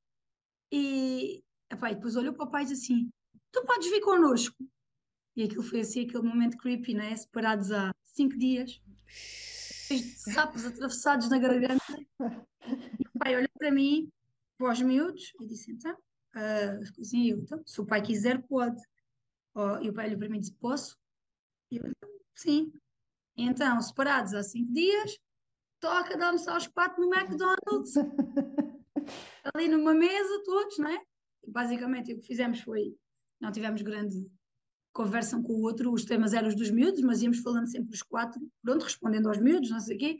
[0.72, 3.12] E, epá, e depois olhou para o pai e disse assim:
[3.52, 4.56] Tu podes vir connosco.
[5.36, 7.16] E aquilo foi assim, aquele momento creepy, né?
[7.16, 11.84] Separados há cinco dias, sapos atravessados na garganta.
[12.20, 12.26] O
[13.20, 14.12] pai olhou para mim,
[14.58, 18.82] para os miúdos, e disse: Então, uh, assim, eu, então, se o pai quiser, pode.
[19.54, 20.98] Oh, e o pai olhou para mim e disse: Posso?
[21.72, 22.72] E eu, então, Sim.
[23.38, 25.18] Então, separados há cinco dias,
[25.80, 27.94] toca de almoçar aos quatro no McDonald's,
[29.54, 31.02] ali numa mesa, todos, não é?
[31.48, 32.96] Basicamente o que fizemos foi,
[33.40, 34.26] não tivemos grande
[34.96, 37.94] conversa um com o outro, os temas eram os dos miúdos, mas íamos falando sempre
[37.94, 40.20] os quatro, pronto, respondendo aos miúdos, não sei o quê,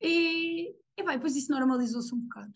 [0.00, 2.54] e, e bem, depois isso normalizou-se um bocado.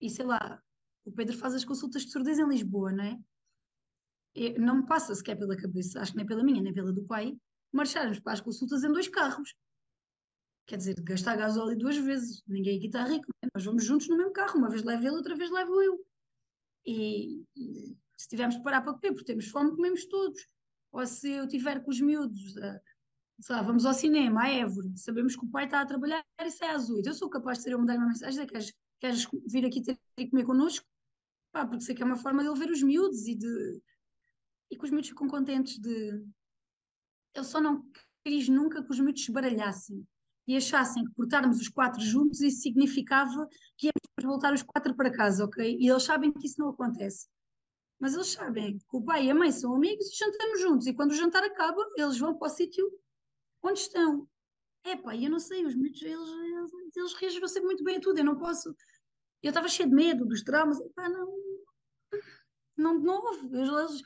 [0.00, 0.62] E sei lá,
[1.04, 3.20] o Pedro faz as consultas de surdez em Lisboa, não é?
[4.36, 7.02] E não me passa sequer pela cabeça, acho que nem pela minha, nem pela do
[7.04, 7.36] pai,
[7.72, 9.56] marcharmos para as consultas em dois carros.
[10.66, 12.42] Quer dizer, gastar gasóleo duas vezes.
[12.46, 13.26] Ninguém aqui está rico.
[13.42, 13.50] Né?
[13.54, 14.56] Nós vamos juntos no mesmo carro.
[14.56, 16.06] Uma vez levo ele, outra vez levo eu.
[16.86, 17.44] E
[18.16, 20.46] se tivermos de parar para comer, porque temos fome, comemos todos.
[20.92, 22.80] Ou se eu tiver com os miúdos, uh,
[23.50, 26.70] lá, vamos ao cinema, à Évora, sabemos que o pai está a trabalhar e sai
[26.70, 27.08] às oito.
[27.08, 30.44] Eu sou capaz de eu mandar uma mensagem, queres, queres vir aqui ter e comer
[30.44, 30.86] connosco?
[31.52, 33.82] Pá, porque sei que é uma forma de ele ver os miúdos e de
[34.70, 36.24] e que os miúdos ficam contentes de,
[37.34, 37.84] eu só não
[38.24, 40.06] quis nunca que os miúdos se baralhassem
[40.46, 44.94] e achassem que por estarmos os quatro juntos isso significava que íamos voltar os quatro
[44.94, 45.76] para casa, ok?
[45.78, 47.28] E eles sabem que isso não acontece.
[48.04, 50.86] Mas eles sabem que o pai e a mãe são amigos e jantamos juntos.
[50.86, 52.86] E quando o jantar acaba, eles vão para o sítio
[53.62, 54.28] onde estão.
[54.84, 58.00] É pá, eu não sei, os miúdos, eles, eles, eles reagiram sempre muito bem a
[58.02, 58.18] tudo.
[58.18, 58.76] Eu não posso.
[59.42, 60.78] Eu estava cheio de medo dos traumas.
[60.94, 61.34] Pá, não.
[62.76, 63.56] Não de novo.
[63.56, 64.02] Eles,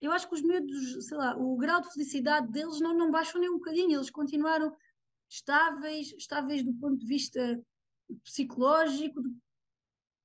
[0.00, 3.38] eu acho que os miúdos, sei lá, o grau de felicidade deles não, não baixou
[3.38, 4.74] nem um bocadinho, eles continuaram
[5.28, 7.62] estáveis, estáveis do ponto de vista
[8.24, 9.20] psicológico.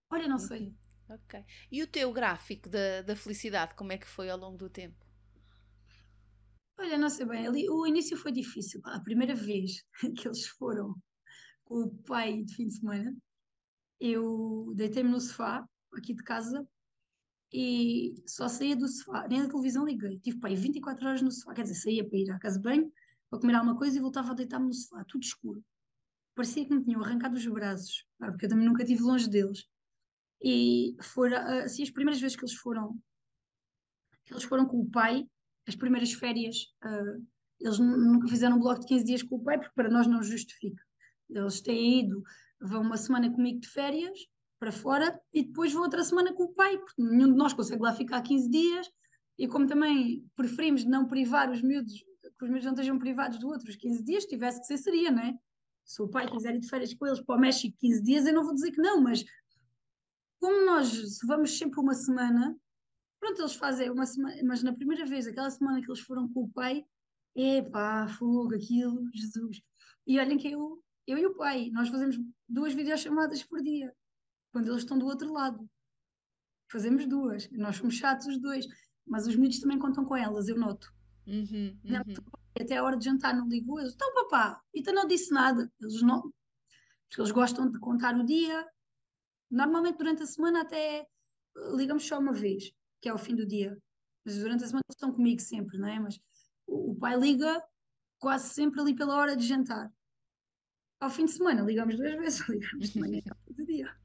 [0.10, 0.74] Olha, não sei.
[1.10, 1.44] Ok.
[1.72, 5.06] E o teu gráfico da, da felicidade, como é que foi ao longo do tempo?
[6.78, 8.82] Olha, não sei bem, ali o início foi difícil.
[8.86, 9.84] A primeira vez
[10.18, 10.96] que eles foram
[11.64, 13.16] com o pai de fim de semana,
[14.00, 16.68] eu deitei-me no sofá aqui de casa
[17.54, 20.20] e só saía do sofá, nem da televisão liguei.
[20.20, 22.92] Tive aí 24 horas no sofá, quer dizer, saía para ir à casa bem,
[23.30, 25.64] para comer alguma coisa e voltava a deitar-me no sofá, tudo escuro.
[26.36, 29.66] Parecia que me tinham arrancado os braços, porque eu também nunca estive longe deles.
[30.44, 32.98] E foram, assim, as primeiras vezes que eles foram,
[34.30, 35.26] eles foram com o pai,
[35.68, 37.26] as primeiras férias, uh,
[37.60, 40.22] eles nunca fizeram um bloco de 15 dias com o pai, porque para nós não
[40.22, 40.84] justifica.
[41.30, 42.22] Eles têm ido,
[42.62, 44.18] vão uma semana comigo de férias,
[44.60, 47.82] para fora e depois vou outra semana com o pai, porque nenhum de nós consegue
[47.82, 48.90] lá ficar 15 dias
[49.38, 53.46] e como também preferimos não privar os miúdos, que os miúdos não estejam privados de
[53.46, 55.34] outros 15 dias, se tivesse que ser, seria, não é?
[55.84, 58.34] Se o pai quiser ir de férias com eles para o México 15 dias, eu
[58.34, 59.24] não vou dizer que não, mas
[60.40, 62.56] como nós vamos sempre uma semana,
[63.20, 66.44] pronto, eles fazem uma semana, mas na primeira vez, aquela semana que eles foram com
[66.44, 66.86] o pai,
[67.36, 69.62] epá, fogo, aquilo, Jesus.
[70.06, 72.18] E olhem que eu, eu e o pai, nós fazemos
[72.48, 73.94] duas videochamadas por dia,
[74.52, 75.70] quando eles estão do outro lado.
[76.72, 78.66] Fazemos duas, nós somos chatos os dois,
[79.06, 80.94] mas os miúdos também contam com elas, eu noto.
[81.28, 82.36] Uhum, uhum.
[82.60, 85.72] Até a hora de jantar não ligou, eles, então papá, então não disse nada.
[85.80, 86.22] Eles não,
[87.10, 88.68] porque eles gostam de contar o dia.
[89.50, 91.08] Normalmente durante a semana até eh,
[91.76, 92.72] ligamos só uma vez,
[93.02, 93.78] que é ao fim do dia.
[94.26, 96.00] Mas durante a semana estão comigo sempre, não é?
[96.00, 96.20] Mas
[96.66, 97.64] o, pai liga
[98.20, 99.92] quase sempre ali pela hora de jantar.
[101.00, 103.96] Ao fim de semana ligamos duas vezes, ligamos de manhã ao fim do dia.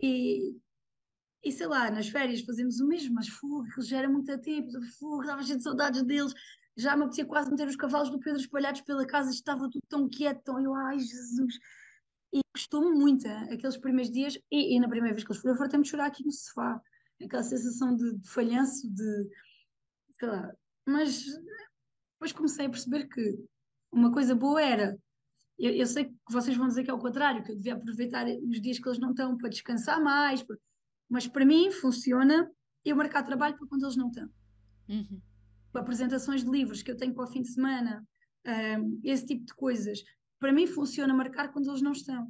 [0.00, 0.60] E,
[1.42, 4.70] e sei lá, nas férias fazemos o mesmo, mas fogo, já era muito a tempo,
[4.98, 6.34] fogo, estava cheio de saudades deles.
[6.76, 10.08] Já me apetecia quase meter os cavalos do Pedro espalhados pela casa, estava tudo tão
[10.08, 11.58] quieto, tão eu, ai Jesus.
[12.32, 15.58] E custou-me muito aqueles primeiros dias, e, e na primeira vez que eles foram, eu
[15.58, 16.80] fartei-me de chorar aqui no sofá.
[17.22, 19.28] Aquela sensação de, de falhanço, de
[20.18, 20.52] sei lá.
[20.86, 21.24] Mas
[22.14, 23.38] depois comecei a perceber que
[23.92, 24.98] uma coisa boa era.
[25.58, 28.26] Eu, eu sei que vocês vão dizer que é o contrário, que eu devia aproveitar
[28.26, 30.56] os dias que eles não estão para descansar mais, para-
[31.08, 32.50] mas para mim funciona
[32.84, 34.28] eu marcar trabalho para quando eles não estão.
[34.88, 35.20] Uhum.
[35.74, 38.04] Apresentações de livros que eu tenho para o fim de semana,
[38.46, 40.02] hum, esse tipo de coisas.
[40.42, 42.28] Para mim funciona marcar quando eles não estão.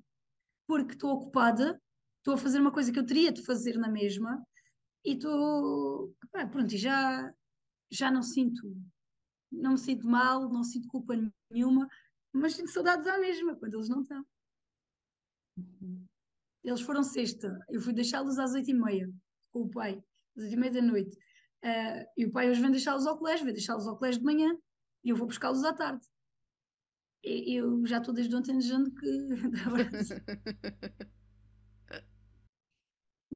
[0.67, 1.81] Porque estou ocupada,
[2.19, 4.47] estou a fazer uma coisa que eu teria de fazer na mesma
[5.03, 6.15] e estou.
[6.31, 7.33] pá, Pronto, e já,
[7.91, 8.71] já não sinto,
[9.51, 11.15] não me sinto mal, não sinto culpa
[11.51, 11.89] nenhuma,
[12.35, 14.23] mas sinto saudades à mesma quando eles não estão.
[16.63, 19.11] Eles foram sexta, eu fui deixá-los às oito e meia
[19.51, 20.05] com o pai,
[20.37, 21.17] às oito e meia da noite.
[21.65, 24.55] Ah, e o pai hoje vem deixá-los ao colégio, vem deixá-los ao colégio de manhã
[25.03, 26.12] e eu vou buscá-los à tarde.
[27.23, 29.07] Eu já estou desde ontem dizendo que.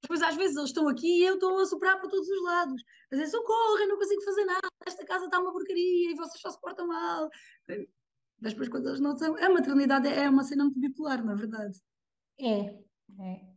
[0.02, 2.82] Depois às vezes eles estão aqui e eu estou a soprar para todos os lados.
[3.10, 6.40] A dizer, socorro, eu não consigo fazer nada, esta casa está uma porcaria e vocês
[6.40, 7.28] só se portam mal.
[8.40, 9.36] Mas depois quando eles não estão...
[9.36, 11.80] A maternidade é uma cena muito bipolar, na verdade.
[12.38, 12.78] É,
[13.20, 13.56] é.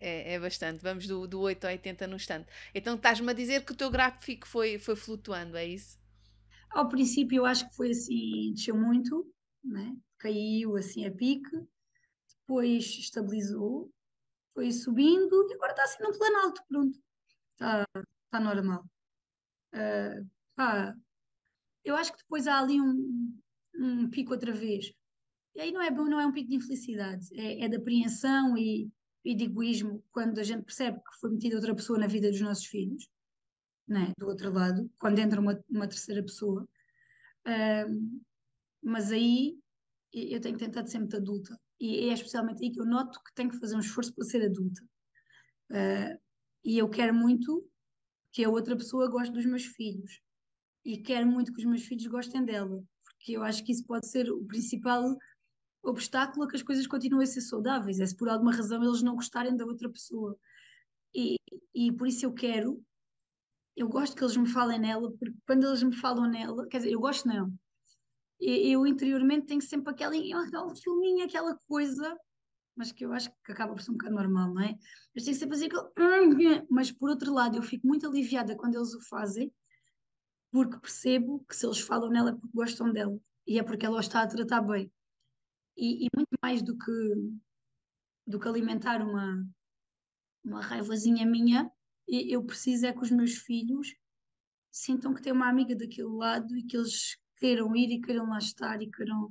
[0.00, 0.82] É, é bastante.
[0.82, 2.48] Vamos do, do 8 ao 80 no instante.
[2.74, 5.98] Então estás-me a dizer que o teu gráfico foi, foi flutuando, é isso?
[6.74, 9.26] Ao princípio eu acho que foi assim, desceu muito,
[9.62, 9.96] né?
[10.18, 11.50] caiu assim a pique,
[12.40, 13.92] depois estabilizou,
[14.54, 16.98] foi subindo e agora está assim num plano alto, pronto.
[17.52, 17.86] Está,
[18.24, 18.84] está normal.
[19.72, 20.22] Ah,
[20.56, 20.96] pá,
[21.84, 23.38] eu acho que depois há ali um,
[23.74, 24.92] um pico outra vez.
[25.54, 28.56] E aí não é bom, não é um pico de infelicidade, é, é de apreensão
[28.56, 28.90] e,
[29.24, 32.40] e de egoísmo quando a gente percebe que foi metida outra pessoa na vida dos
[32.40, 33.08] nossos filhos,
[33.86, 34.12] né?
[34.18, 36.66] do outro lado, quando entra uma, uma terceira pessoa.
[38.82, 39.58] Mas aí
[40.12, 43.50] eu tenho tentado ser muito adulta e é especialmente aí que eu noto que tenho
[43.50, 44.82] que fazer um esforço para ser adulta.
[45.70, 46.16] Ah,
[46.64, 47.68] e eu quero muito
[48.32, 50.20] que a outra pessoa goste dos meus filhos
[50.84, 54.08] e quero muito que os meus filhos gostem dela, porque eu acho que isso pode
[54.08, 55.16] ser o principal
[55.82, 59.02] obstáculo a que as coisas continuem a ser saudáveis, é se por alguma razão eles
[59.02, 60.36] não gostarem da outra pessoa.
[61.14, 61.36] E,
[61.74, 62.82] e por isso eu quero,
[63.76, 66.92] eu gosto que eles me falem nela, porque quando eles me falam nela, quer dizer,
[66.92, 67.52] eu gosto não,
[68.40, 72.16] eu interiormente tenho sempre aquela, aquele filminho, aquela coisa,
[72.76, 74.76] mas que eu acho que acaba por ser um bocado normal, não é?
[75.14, 76.66] Mas tenho sempre assim aquele.
[76.68, 79.52] Mas por outro lado, eu fico muito aliviada quando eles o fazem,
[80.50, 83.98] porque percebo que se eles falam nela é porque gostam dela e é porque ela
[83.98, 84.90] os está a tratar bem.
[85.76, 87.14] E, e muito mais do que,
[88.26, 89.44] do que alimentar uma,
[90.44, 91.70] uma raivazinha minha,
[92.08, 93.94] eu preciso é que os meus filhos
[94.70, 98.38] sintam que têm uma amiga daquele lado e que eles queiram ir e queiram lá
[98.38, 99.30] estar e queiram.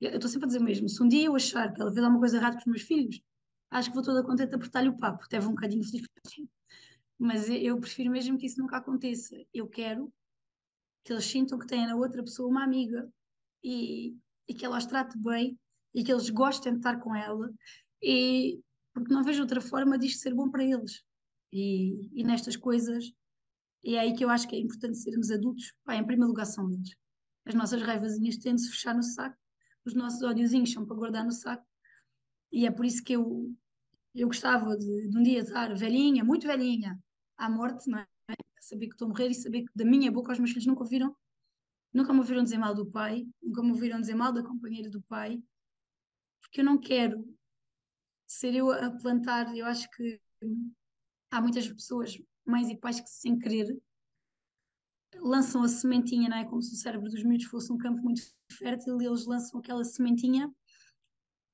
[0.00, 2.20] Eu estou sempre a dizer mesmo: se um dia eu achar que ela fez alguma
[2.20, 3.20] coisa errada com os meus filhos,
[3.70, 6.06] acho que vou toda contente a apertar-lhe o papo, vou um bocadinho feliz.
[7.18, 9.36] Mas eu prefiro mesmo que isso nunca aconteça.
[9.54, 10.12] Eu quero
[11.04, 13.08] que eles sintam que têm na outra pessoa uma amiga
[13.62, 14.16] e,
[14.48, 15.58] e que ela os trate bem
[15.94, 17.52] e que eles gostem de estar com ela
[18.02, 18.60] e
[18.92, 21.04] porque não vejo outra forma disto ser bom para eles.
[21.52, 23.12] E, e nestas coisas
[23.84, 25.74] é aí que eu acho que é importante sermos adultos.
[25.84, 26.94] Pá, em primeiro lugar são eles.
[27.44, 29.36] As nossas raivazinhas têm de se fechar no saco,
[29.84, 31.66] os nossos ódiozinhos são para guardar no saco.
[32.52, 33.52] E é por isso que eu,
[34.14, 36.98] eu gostava de, de um dia estar velhinha, muito velhinha,
[37.36, 38.06] à morte, não é?
[38.60, 40.82] Saber que estou a morrer e saber que da minha boca os meus filhos nunca
[40.82, 41.16] ouviram,
[41.92, 45.02] nunca me ouviram dizer mal do pai, nunca me ouviram dizer mal da companheira do
[45.02, 45.42] pai,
[46.40, 47.26] porque eu não quero
[48.26, 49.54] ser eu a plantar.
[49.56, 50.20] Eu acho que
[51.32, 53.76] há muitas pessoas, mães e pais, que sem querer
[55.16, 56.44] lançam a sementinha, não é?
[56.44, 59.84] Como se o cérebro dos miúdos fosse um campo muito fértil e eles lançam aquela
[59.84, 60.48] sementinha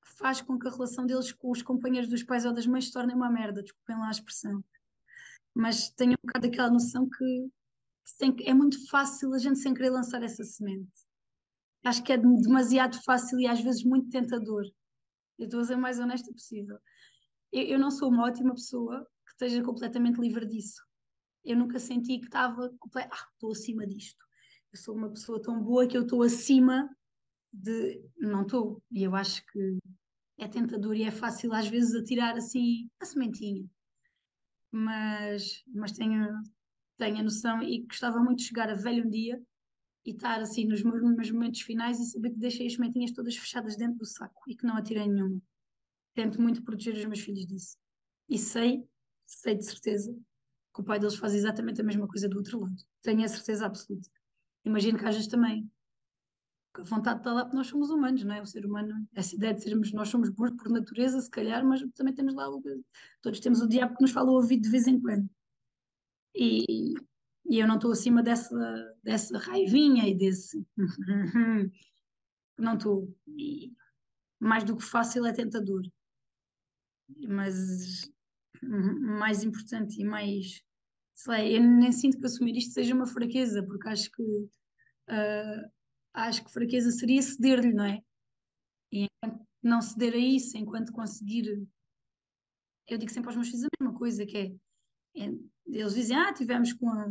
[0.01, 2.85] que faz com que a relação deles com os companheiros dos pais ou das mães
[2.85, 4.63] se torne uma merda, desculpem lá a expressão.
[5.53, 7.49] Mas tenho um bocado aquela noção que
[8.03, 11.07] sem, é muito fácil a gente sem querer lançar essa semente.
[11.83, 14.63] Acho que é demasiado fácil e às vezes muito tentador.
[15.37, 16.77] Eu estou a ser mais honesta possível.
[17.51, 19.07] Eu, eu não sou uma ótima pessoa
[19.39, 20.83] esteja completamente livre disso.
[21.45, 24.23] Eu nunca senti que estava ah, estou acima disto.
[24.71, 26.89] Eu sou uma pessoa tão boa que eu estou acima
[27.51, 28.03] de.
[28.17, 28.83] Não estou.
[28.91, 29.79] E eu acho que
[30.37, 33.65] é tentador e é fácil às vezes atirar assim a sementinha.
[34.71, 36.27] Mas, mas tenho,
[36.97, 39.41] tenho a noção e gostava muito de chegar a velho um dia
[40.05, 43.35] e estar assim nos meus, meus momentos finais e saber que deixei as sementinhas todas
[43.35, 45.41] fechadas dentro do saco e que não atirei nenhuma.
[46.13, 47.77] Tento muito proteger os meus filhos disso.
[48.29, 48.87] E sei,
[49.29, 50.11] sei de certeza,
[50.73, 52.75] que o pai deles faz exatamente a mesma coisa do outro lado.
[53.01, 54.09] Tenho a certeza absoluta.
[54.65, 55.69] Imagino que às também
[56.73, 58.41] a vontade está lá porque nós somos humanos, não é?
[58.41, 61.81] O ser humano, essa ideia de sermos, nós somos bons por natureza, se calhar, mas
[61.95, 62.45] também temos lá,
[63.21, 65.29] todos temos o diabo que nos fala ao ouvido de vez em quando.
[66.35, 66.93] E,
[67.45, 70.65] e eu não estou acima dessa, dessa raivinha e desse.
[72.57, 73.13] não estou.
[74.39, 75.83] Mais do que fácil é tentador.
[77.27, 78.09] Mas
[78.61, 80.61] mais importante e mais.
[81.15, 84.23] Sei lá, eu nem sinto que assumir isto seja uma fraqueza, porque acho que.
[84.23, 85.69] Uh,
[86.13, 88.01] acho que fraqueza seria ceder-lhe, não é?
[88.91, 91.67] E enquanto não ceder a isso, enquanto conseguir.
[92.87, 95.23] Eu digo sempre aos meus filhos a mesma coisa, que é.
[95.23, 95.31] é
[95.65, 97.07] eles dizem, ah, tivemos com a.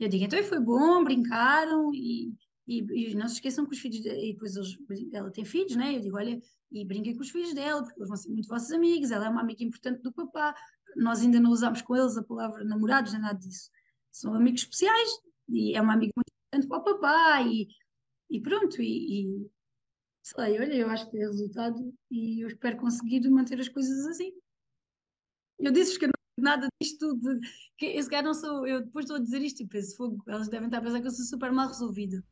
[0.00, 2.32] Eu digo, então foi bom, brincaram e,
[2.68, 4.00] e, e não se esqueçam que os filhos.
[4.00, 4.10] De...
[4.10, 4.76] E depois eles,
[5.12, 5.96] ela tem filhos, né?
[5.96, 6.40] Eu digo, olha,
[6.70, 9.28] e brinquem com os filhos dela, porque eles vão ser muito vossos amigos, ela é
[9.28, 10.54] uma amiga importante do papá.
[10.96, 13.70] Nós ainda não usamos com eles a palavra namorados, nem nada disso.
[14.12, 15.10] São amigos especiais
[15.48, 17.68] e é uma amiga muito importante para o papá e
[18.30, 19.50] e pronto, e, e
[20.22, 24.06] sei lá, olha, eu acho que tem resultado e eu espero conseguir manter as coisas
[24.06, 24.32] assim.
[25.58, 27.40] Eu disse que não nada disto de
[27.76, 30.48] que esse cara não sou, eu depois estou a dizer isto e penso, fogo, elas
[30.48, 32.22] devem estar a pensar que eu sou super mal resolvida.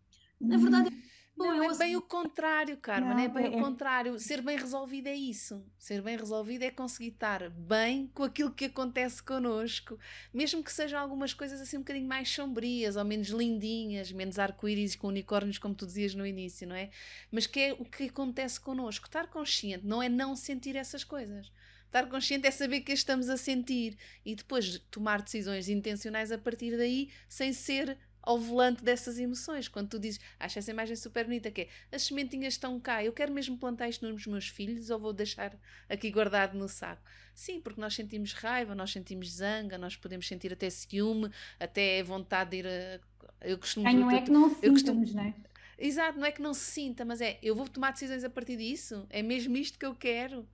[0.41, 0.91] Na verdade,
[1.37, 4.19] não, é bem o contrário, Carmen, não, é bem é, o contrário.
[4.19, 5.63] Ser bem resolvido é isso.
[5.79, 9.99] Ser bem resolvido é conseguir estar bem com aquilo que acontece connosco,
[10.33, 14.97] mesmo que sejam algumas coisas assim um bocadinho mais sombrias ou menos lindinhas, menos arco-íris
[14.97, 16.91] com unicórnios, como tu dizias no início, não é?
[17.31, 19.05] Mas que é o que acontece connosco.
[19.05, 21.53] Estar consciente não é não sentir essas coisas.
[21.85, 26.77] Estar consciente é saber que estamos a sentir e depois tomar decisões intencionais a partir
[26.77, 27.97] daí, sem ser
[28.27, 29.69] ao volante dessas emoções.
[29.69, 33.13] Quando tu dizes, acho essa imagem super bonita, que é as sementinhas estão cá, eu
[33.13, 35.57] quero mesmo plantar isto nos meus filhos ou vou deixar
[35.89, 37.01] aqui guardado no saco?
[37.33, 42.51] Sim, porque nós sentimos raiva, nós sentimos zanga, nós podemos sentir até ciúme, até vontade
[42.51, 43.01] de ir a.
[43.43, 43.91] Eu costumo.
[43.93, 45.07] não é que não eu costumo...
[45.15, 45.35] não é?
[45.79, 48.57] Exato, não é que não se sinta, mas é eu vou tomar decisões a partir
[48.57, 49.07] disso?
[49.09, 50.49] É mesmo isto que eu quero?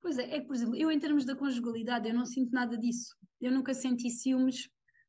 [0.00, 2.76] Pois é, é que, por exemplo, eu em termos da conjugalidade, eu não sinto nada
[2.76, 3.14] disso.
[3.40, 4.68] Eu nunca senti ciúmes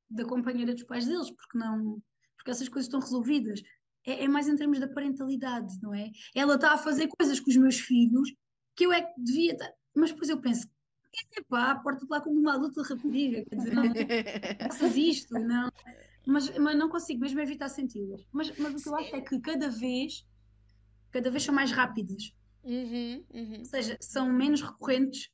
[0.10, 2.02] da companheira dos pais deles, porque não,
[2.36, 3.62] porque essas coisas estão resolvidas.
[4.06, 6.12] É, é mais em termos da parentalidade, não é?
[6.36, 8.34] Ela está a fazer coisas com os meus filhos
[8.76, 9.72] que eu é que devia estar.
[9.96, 10.68] Mas depois eu penso,
[11.48, 13.84] pá, porta-te lá como uma adulta rapariga, quer dizer, não,
[14.70, 15.72] faças isto, não.
[16.26, 18.26] Mas, mas não consigo mesmo evitar senti-las.
[18.32, 20.26] Mas, mas o que eu acho é que cada vez,
[21.12, 22.34] cada vez são mais rápidas.
[22.64, 23.60] Uhum, uhum.
[23.60, 25.30] Ou seja, são menos recorrentes,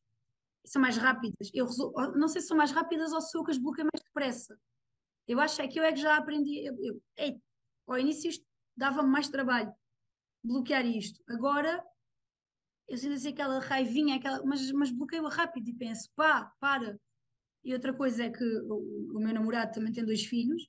[0.65, 1.49] são mais rápidas.
[1.53, 1.93] Eu resol...
[2.15, 4.59] não sei se são mais rápidas ou se eu que as bloqueio mais depressa.
[5.27, 6.65] Eu acho é que eu é que já aprendi.
[6.65, 7.41] Eu, eu, ei,
[7.87, 8.45] ao início isto
[8.75, 9.73] dava-me mais trabalho
[10.43, 11.21] bloquear isto.
[11.27, 11.83] Agora
[12.87, 16.99] eu sinto assim aquela raivinha, aquela, mas, mas bloqueio rápido e penso, pá, para.
[17.63, 20.67] E outra coisa é que o, o meu namorado também tem dois filhos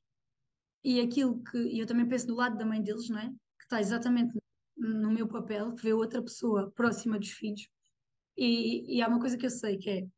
[0.85, 3.29] e aquilo que e eu também penso do lado da mãe deles, não é?
[3.29, 4.39] Que está exatamente
[4.77, 7.69] no meu papel, que vê outra pessoa próxima dos filhos.
[8.41, 10.09] E, e há uma coisa que eu sei que é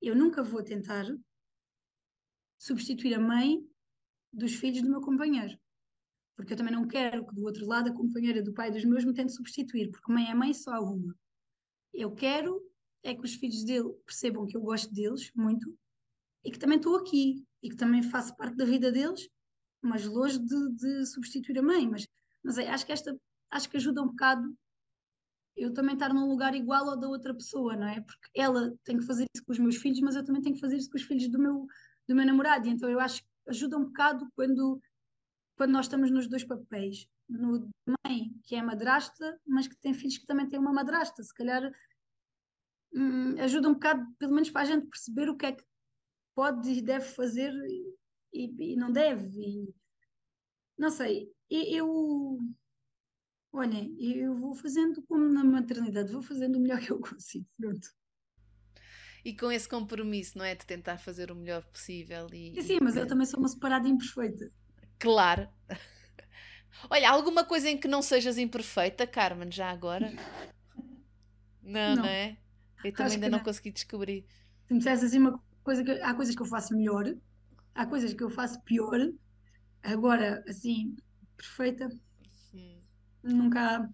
[0.00, 1.04] eu nunca vou tentar
[2.56, 3.60] substituir a mãe
[4.32, 5.58] dos filhos do meu companheiro.
[6.36, 9.04] Porque eu também não quero que do outro lado a companheira do pai dos meus
[9.04, 11.18] me tente substituir, porque mãe é mãe só há uma.
[11.92, 12.62] Eu quero
[13.02, 15.76] é que os filhos dele percebam que eu gosto deles muito
[16.44, 19.28] e que também estou aqui e que também faço parte da vida deles,
[19.82, 21.88] mas longe de, de substituir a mãe.
[21.88, 22.06] Mas,
[22.40, 23.18] mas é, acho que esta
[23.50, 24.56] acho que ajuda um bocado
[25.58, 28.00] eu também estar num lugar igual ao da outra pessoa, não é?
[28.00, 30.60] Porque ela tem que fazer isso com os meus filhos, mas eu também tenho que
[30.60, 31.66] fazer isso com os filhos do meu,
[32.08, 32.66] do meu namorado.
[32.66, 34.80] E então eu acho que ajuda um bocado quando,
[35.56, 37.06] quando nós estamos nos dois papéis.
[37.28, 37.68] No
[38.06, 41.22] mãe, que é madrasta, mas que tem filhos que também têm uma madrasta.
[41.22, 41.70] Se calhar
[42.94, 45.64] hum, ajuda um bocado, pelo menos para a gente perceber o que é que
[46.34, 47.52] pode e deve fazer
[48.32, 49.28] e, e não deve.
[49.40, 49.74] E,
[50.78, 52.38] não sei, eu.
[53.58, 57.44] Olhem, eu vou fazendo como na maternidade, vou fazendo o melhor que eu consigo.
[57.56, 57.88] Pronto.
[59.24, 60.54] E com esse compromisso, não é?
[60.54, 62.28] De tentar fazer o melhor possível.
[62.32, 64.48] E, sim, mas eu também sou uma separada imperfeita.
[65.00, 65.48] Claro.
[66.88, 70.12] Olha, alguma coisa em que não sejas imperfeita, Carmen, já agora?
[71.60, 72.38] Não, não, não é?
[72.84, 74.24] Eu também Acho ainda não, não consegui descobrir.
[74.68, 77.12] Se me dissesse assim uma coisa que há coisas que eu faço melhor,
[77.74, 79.00] há coisas que eu faço pior.
[79.82, 80.96] Agora, assim,
[81.36, 81.88] perfeita.
[83.22, 83.88] Nunca,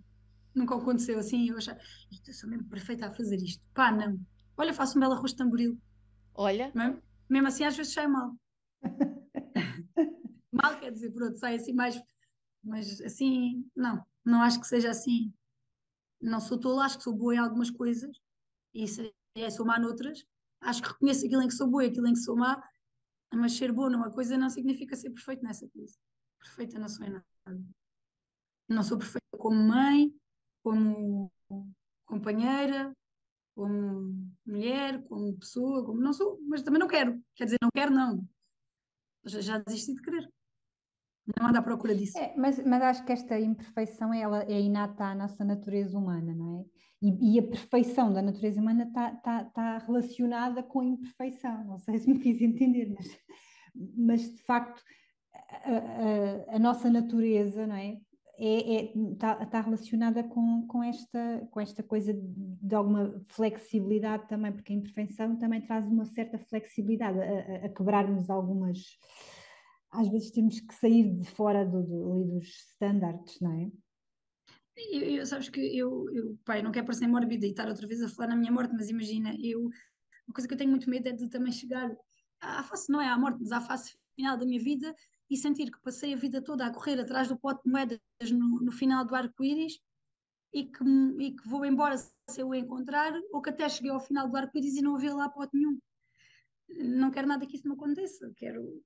[0.54, 1.48] nunca aconteceu assim.
[1.50, 3.62] Eu achava, isto eu sou mesmo perfeita a fazer isto.
[3.74, 4.18] Pá, não.
[4.56, 5.78] Olha, faço um belo arroz de tamboril.
[6.34, 6.70] Olha.
[6.74, 8.34] Mesmo, mesmo assim, às vezes sai mal.
[10.52, 12.00] mal quer dizer, pronto, sai assim mais.
[12.62, 15.32] Mas assim, não, não acho que seja assim.
[16.20, 18.16] Não sou tola, acho que sou boa em algumas coisas
[18.72, 18.84] e
[19.36, 20.24] é, sou má noutras.
[20.60, 22.62] Acho que reconheço aquilo em que sou boa e aquilo em que sou má,
[23.32, 25.94] mas ser boa numa coisa não significa ser perfeito nessa coisa.
[26.38, 27.26] Perfeita não sou em nada.
[28.68, 30.12] Não sou perfeita como mãe,
[30.62, 31.30] como
[32.06, 32.94] companheira,
[33.54, 37.22] como mulher, como pessoa, como não sou, mas também não quero.
[37.34, 38.26] Quer dizer, não quero, não.
[39.24, 40.28] Já, já desisti de querer.
[41.38, 42.18] Não ando à procura disso.
[42.18, 46.60] É, mas, mas acho que esta imperfeição ela é inata à nossa natureza humana, não
[46.60, 46.64] é?
[47.00, 51.64] E, e a perfeição da natureza humana está tá, tá relacionada com a imperfeição.
[51.64, 53.18] Não sei se me fiz entender, mas,
[53.96, 54.82] mas de facto
[55.32, 57.98] a, a, a nossa natureza, não é?
[58.36, 64.28] Está é, é, tá, tá relacionada com, com, esta, com esta coisa de alguma flexibilidade
[64.28, 68.78] também, porque a imperfeição também traz uma certa flexibilidade a, a quebrarmos algumas.
[69.92, 73.70] Às vezes temos que sair de fora do, do, dos standards, não é?
[74.76, 78.02] Eu, eu, sabes que eu, eu, pai, não quero parecer mórbida e estar outra vez
[78.02, 79.60] a falar na minha morte, mas imagina, eu,
[80.26, 81.96] uma coisa que eu tenho muito medo é de também chegar
[82.40, 84.92] à face, não é à morte, mas à face final da minha vida
[85.30, 88.00] e sentir que passei a vida toda a correr atrás do pote de moedas
[88.30, 89.78] no, no final do arco-íris
[90.52, 90.84] e que,
[91.18, 94.36] e que vou embora se eu o encontrar, ou que até cheguei ao final do
[94.36, 95.78] arco-íris e não havia lá pote nenhum.
[96.68, 98.32] Não quero nada que isso me aconteça.
[98.36, 98.82] Quero,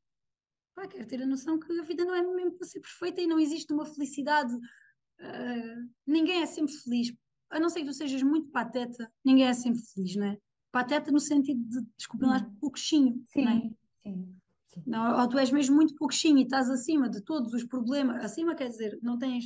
[0.75, 3.27] pá, quero ter a noção que a vida não é mesmo para ser perfeita e
[3.27, 4.55] não existe uma felicidade.
[4.55, 7.13] Uh, ninguém é sempre feliz.
[7.51, 10.39] A não ser que tu sejas muito pateta, ninguém é sempre feliz, não é?
[10.71, 12.57] Pateta no sentido de, desculpa lá, hum.
[12.61, 13.25] pouquinho.
[13.29, 13.71] Sim, é?
[14.03, 14.39] sim.
[14.87, 18.55] Não, ou tu és mesmo muito pouquinho e estás acima de todos os problemas, acima
[18.55, 19.45] quer dizer, não tens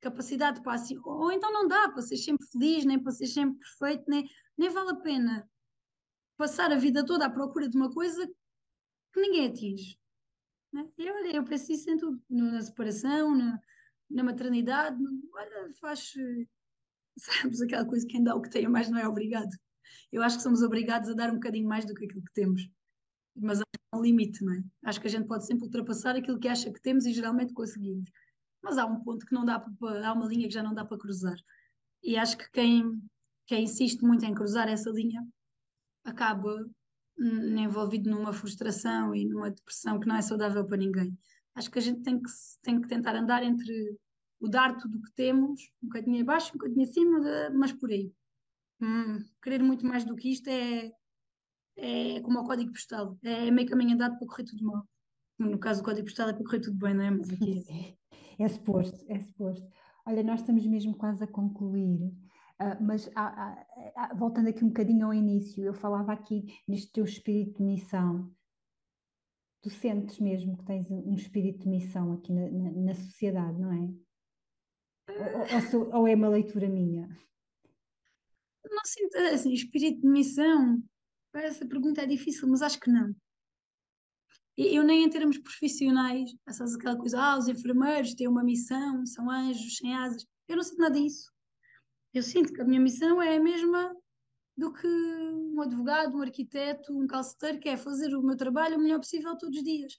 [0.00, 3.58] capacidade para assim, ou então não dá para ser sempre feliz, nem para ser sempre
[3.58, 5.48] perfeito, nem, nem vale a pena
[6.36, 8.26] passar a vida toda à procura de uma coisa
[9.12, 9.98] que ninguém atinge.
[10.72, 10.88] Né?
[10.98, 13.60] E olha, eu penso isso em tudo, na separação, na,
[14.10, 16.12] na maternidade, olha, faz,
[17.16, 19.50] sabes, aquela coisa que quem dá o que tem mais não é obrigado.
[20.12, 22.68] Eu acho que somos obrigados a dar um bocadinho mais do que aquilo que temos
[23.36, 23.64] mas há
[23.96, 24.62] um limite, não é?
[24.84, 28.10] Acho que a gente pode sempre ultrapassar aquilo que acha que temos e geralmente conseguimos.
[28.62, 30.84] Mas há um ponto que não dá para, há uma linha que já não dá
[30.84, 31.36] para cruzar.
[32.02, 33.02] E acho que quem,
[33.46, 35.26] quem insiste muito em cruzar essa linha
[36.04, 36.64] acaba
[37.18, 41.16] envolvido numa frustração e numa depressão que não é saudável para ninguém.
[41.54, 42.30] Acho que a gente tem que,
[42.62, 43.96] tem que tentar andar entre
[44.40, 48.12] o dar tudo o que temos, um bocadinho abaixo, um bocadinho acima, mas por aí.
[48.80, 50.92] Hum, querer muito mais do que isto é,
[51.76, 54.88] é como o código postal, é meio caminho andado para correr tudo mal.
[55.38, 57.10] No caso, o código postal é para correr tudo bem, não é?
[57.10, 57.96] Mas aqui é.
[58.44, 59.66] é suposto, é suposto.
[60.06, 62.12] Olha, nós estamos mesmo quase a concluir,
[62.60, 63.56] uh, mas há,
[63.96, 68.32] há, voltando aqui um bocadinho ao início, eu falava aqui neste teu espírito de missão.
[69.62, 73.72] Tu sentes mesmo que tens um espírito de missão aqui na, na, na sociedade, não
[73.72, 74.04] é?
[75.08, 77.08] Ou, ou, ou, é uma leitura minha?
[78.62, 80.82] Não sinto assim, espírito de missão
[81.42, 83.14] essa pergunta é difícil, mas acho que não.
[84.56, 89.28] Eu nem em termos profissionais, essas aquela coisa, ah, os enfermeiros têm uma missão, são
[89.28, 90.24] anjos sem asas.
[90.46, 91.32] Eu não sinto nada disso.
[92.12, 93.96] Eu sinto que a minha missão é a mesma
[94.56, 98.80] do que um advogado, um arquiteto, um calceteiro, que é fazer o meu trabalho o
[98.80, 99.98] melhor possível todos os dias.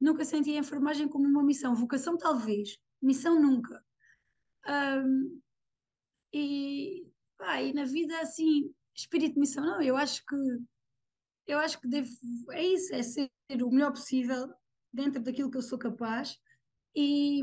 [0.00, 1.74] Nunca senti a enfermagem como uma missão.
[1.74, 2.78] Vocação, talvez.
[3.02, 3.84] Missão, nunca.
[4.68, 5.40] Um,
[6.32, 7.04] e,
[7.36, 10.36] pá, e na vida, assim, espírito de missão, não, eu acho que
[11.46, 12.10] eu acho que devo,
[12.50, 13.30] é isso, é ser
[13.62, 14.52] o melhor possível
[14.92, 16.36] dentro daquilo que eu sou capaz
[16.94, 17.42] e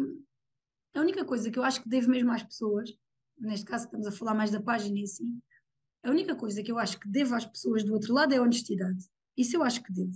[0.93, 2.91] a única coisa que eu acho que devo mesmo às pessoas,
[3.37, 5.41] neste caso estamos a falar mais da página e assim,
[6.03, 9.03] a única coisa que eu acho que devo às pessoas do outro lado é honestidade.
[9.35, 10.13] Isso eu acho que devo.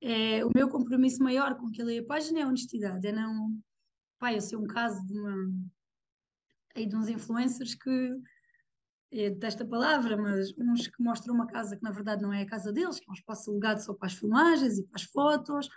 [0.00, 3.58] É, o meu compromisso maior com aquilo aí a página é a honestidade, é não,
[4.18, 5.34] pá, eu sei um caso de uma
[6.74, 8.20] aí de uns influencers que
[9.12, 12.46] é desta palavra, mas uns que mostram uma casa que na verdade não é a
[12.46, 15.68] casa deles, que é um espaço alugado só para as filmagens e para as fotos,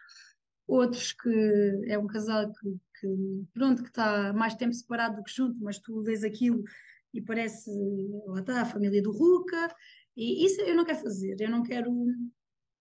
[0.68, 3.08] outros que é um casal que, que
[3.54, 6.64] pronto, que está mais tempo separado do que junto, mas tu vês aquilo
[7.14, 7.70] e parece,
[8.28, 9.74] lá está, a família do Ruca,
[10.16, 11.92] E isso eu não quero fazer, eu não quero.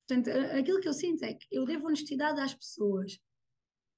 [0.06, 3.18] Portanto, aquilo que eu sinto é que eu devo honestidade às pessoas.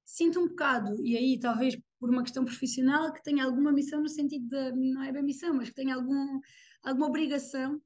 [0.04, 4.08] Sinto um bocado, e aí talvez por uma questão profissional, que tenha alguma missão no
[4.08, 6.40] sentido de, não é bem missão, mas que tenha algum,
[6.82, 7.80] alguma obrigação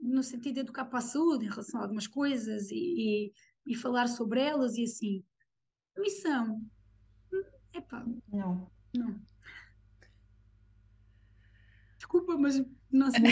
[0.00, 3.32] no sentido de educar para a saúde em relação a algumas coisas e, e,
[3.66, 5.24] e falar sobre elas e assim.
[5.96, 6.60] Missão.
[7.72, 8.04] Epá.
[8.32, 8.70] Não.
[8.94, 9.20] Não.
[11.96, 13.22] Desculpa, mas não sei.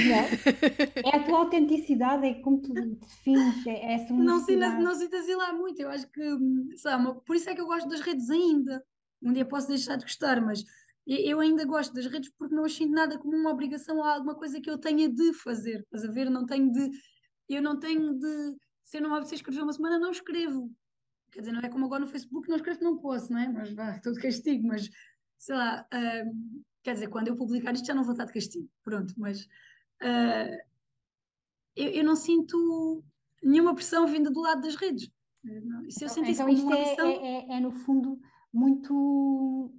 [1.04, 5.34] É a tua autenticidade, é como tu defines é essa não sinto, não sinto assim
[5.34, 5.80] lá muito.
[5.80, 6.22] Eu acho que,
[6.76, 8.84] sabe, por isso é que eu gosto das redes ainda.
[9.24, 10.64] Um dia posso deixar de gostar, mas
[11.06, 14.34] eu ainda gosto das redes porque não as sinto nada como uma obrigação ou alguma
[14.34, 15.80] coisa que eu tenha de fazer.
[15.80, 16.30] Estás a ver?
[16.30, 16.90] Não tenho de.
[17.48, 18.56] Eu não tenho de.
[18.84, 20.70] Se eu não obter escrever uma semana, não escrevo.
[21.30, 23.48] Quer dizer, não é como agora no Facebook, não escrevo, não posso, não é?
[23.48, 24.88] Mas vá, todo castigo, mas
[25.38, 25.86] sei lá.
[25.92, 29.42] Uh, quer dizer, quando eu publicar isto já não vou estar de castigo, pronto, mas
[30.02, 30.56] uh,
[31.74, 33.02] eu, eu, não sinto
[33.42, 35.10] nenhuma pressão vinda do lado das redes.
[35.90, 37.06] Se eu sentisse então, isto é, pressão...
[37.08, 38.18] é, é, é, no fundo,
[38.54, 39.72] muito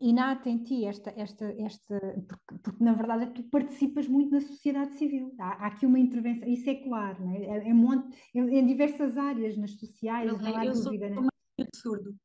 [0.00, 1.98] inata em ti, esta, esta, esta,
[2.28, 5.34] porque, porque, na verdade tu participas muito na sociedade civil.
[5.38, 7.44] Há, há aqui uma intervenção, isso é claro, não é?
[7.44, 11.14] É, é, monte, em diversas áreas, nas sociais, não, não há eu dúvida.
[11.14, 11.28] Sou né?
[11.60, 12.16] absurdo.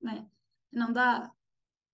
[0.00, 0.26] Não, é?
[0.72, 1.32] não dá.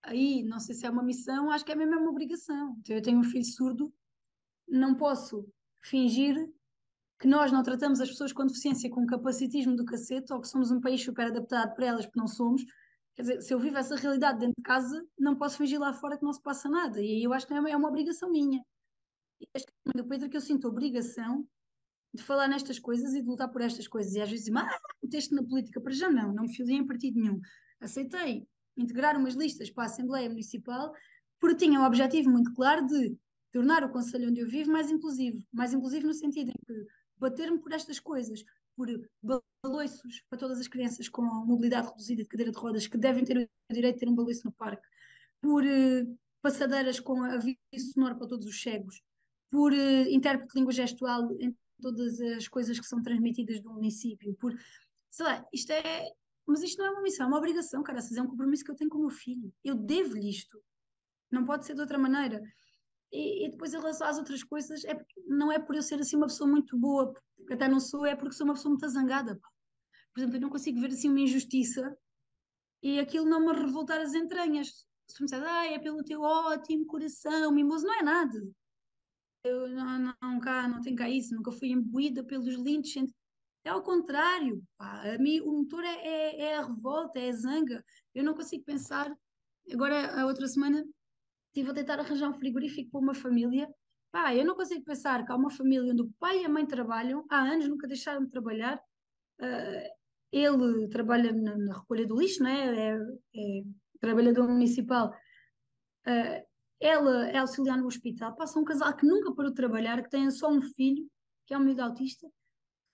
[0.02, 2.76] Aí, não sei se é uma missão, acho que é mesmo uma obrigação.
[2.78, 3.92] Então, eu tenho um filho surdo,
[4.68, 5.46] não posso
[5.82, 6.36] fingir
[7.18, 10.70] que nós não tratamos as pessoas com deficiência com capacitismo do cacete ou que somos
[10.70, 12.64] um país super adaptado para elas, porque não somos,
[13.18, 16.16] Quer dizer, se eu vivo essa realidade dentro de casa, não posso fingir lá fora
[16.16, 17.02] que não se passa nada.
[17.02, 18.64] E aí eu acho que é uma, é uma obrigação minha.
[19.40, 21.44] E acho que do Pedro que eu sinto obrigação
[22.14, 24.14] de falar nestas coisas e de lutar por estas coisas.
[24.14, 25.80] E às vezes dizem, ah, meteste na política.
[25.80, 27.40] Para já não, não me filiei em partido nenhum.
[27.80, 28.46] Aceitei
[28.76, 30.94] integrar umas listas para a Assembleia Municipal
[31.40, 33.18] porque tinha um objetivo muito claro de
[33.50, 35.44] tornar o Conselho onde eu vivo mais inclusivo.
[35.52, 38.44] Mais inclusivo no sentido em que bater-me por estas coisas,
[38.76, 38.88] por
[39.62, 43.36] baloiços para todas as crianças com mobilidade reduzida de cadeira de rodas que devem ter
[43.38, 44.86] o direito de ter um baloiço no parque,
[45.40, 47.58] por uh, passadeiras com aviso
[47.92, 49.02] sonoro para todos os cegos,
[49.50, 54.34] por uh, intérprete de língua gestual em todas as coisas que são transmitidas do município,
[54.34, 54.54] por
[55.10, 56.08] sei lá, isto é.
[56.46, 57.98] Mas isto não é uma missão, é uma obrigação, cara.
[58.00, 59.52] É um compromisso que eu tenho com o meu filho.
[59.62, 60.62] Eu devo-lhe isto.
[61.30, 62.40] Não pode ser de outra maneira.
[63.12, 66.16] E, e, depois, em relação às outras coisas, é, não é por eu ser assim
[66.16, 69.40] uma pessoa muito boa, porque até não sou, é porque sou uma pessoa muito zangada.
[70.12, 71.96] Por exemplo, eu não consigo ver assim uma injustiça
[72.82, 74.86] e aquilo não me revoltar as entranhas.
[75.06, 78.38] Se me disser, ah, é pelo teu ótimo coração, mimoso, não é nada.
[79.42, 82.92] Eu não, não, cá, não tenho cá isso, nunca fui imbuída pelos lindos.
[83.64, 85.14] É ao contrário, pá.
[85.14, 87.84] a mim o motor é, é, é a revolta, é a zanga.
[88.14, 89.14] Eu não consigo pensar.
[89.72, 90.84] Agora, a outra semana,
[91.48, 93.68] estive a tentar arranjar um frigorífico para uma família.
[94.10, 96.66] Pá, eu não consigo pensar que há uma família onde o pai e a mãe
[96.66, 98.80] trabalham, há anos nunca deixaram de trabalhar.
[99.40, 99.98] Uh,
[100.32, 102.92] ele trabalha na, na, recolha do lixo, né?
[102.92, 102.98] é,
[103.34, 103.62] é
[104.00, 105.10] trabalhador municipal.
[106.06, 106.46] Uh,
[106.80, 108.34] ela é auxiliar no hospital.
[108.36, 111.08] Passa um casal que nunca parou de trabalhar, que tem só um filho,
[111.46, 112.28] que é um miúdo autista,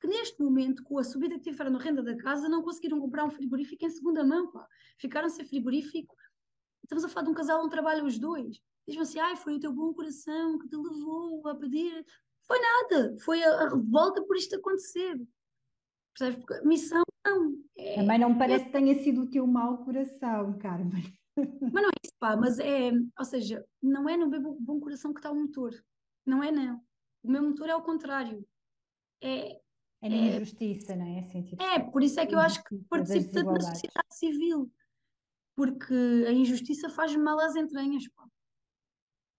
[0.01, 3.25] que neste momento, com a subida que tiveram na renda da casa, não conseguiram comprar
[3.25, 4.51] um frigorífico em segunda mão.
[4.51, 4.67] Pá.
[4.99, 6.15] Ficaram sem frigorífico
[6.85, 8.61] Estamos a falar de um casal onde trabalham os dois.
[8.87, 12.05] Diz-me assim, ai, foi o teu bom coração que te levou a pedir.
[12.47, 15.19] Foi nada, foi a, a revolta por isto acontecer.
[16.17, 16.45] Percebes?
[16.45, 17.57] Porque missão, não.
[17.77, 21.03] É, Também não me parece é, que tenha sido o teu mau coração, Carmen.
[21.37, 25.13] Mas não é isso, pá, mas é, ou seja, não é no meu bom coração
[25.13, 25.73] que está o motor.
[26.25, 26.81] Não é, não.
[27.23, 28.47] O meu motor é o contrário.
[29.21, 29.59] É,
[30.03, 31.21] é na é, injustiça, não é?
[31.21, 34.71] Assim, é, por isso é que eu acho que participo tanto na sociedade civil
[35.57, 35.95] porque
[36.27, 38.05] a injustiça faz mal às entranhas.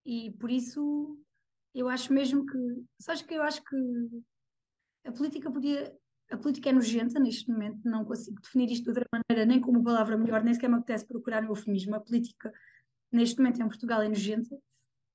[0.06, 1.18] E por isso
[1.74, 2.58] eu acho mesmo que.
[3.00, 3.76] Sabes que eu acho que
[5.06, 5.94] a política podia.
[6.32, 9.84] A política é nojenta neste momento, não consigo definir isto de outra maneira, nem como
[9.84, 11.96] palavra melhor, nem sequer me apetece procurar um eufemismo.
[11.96, 12.52] A política,
[13.12, 14.58] neste momento, em Portugal, é nojenta,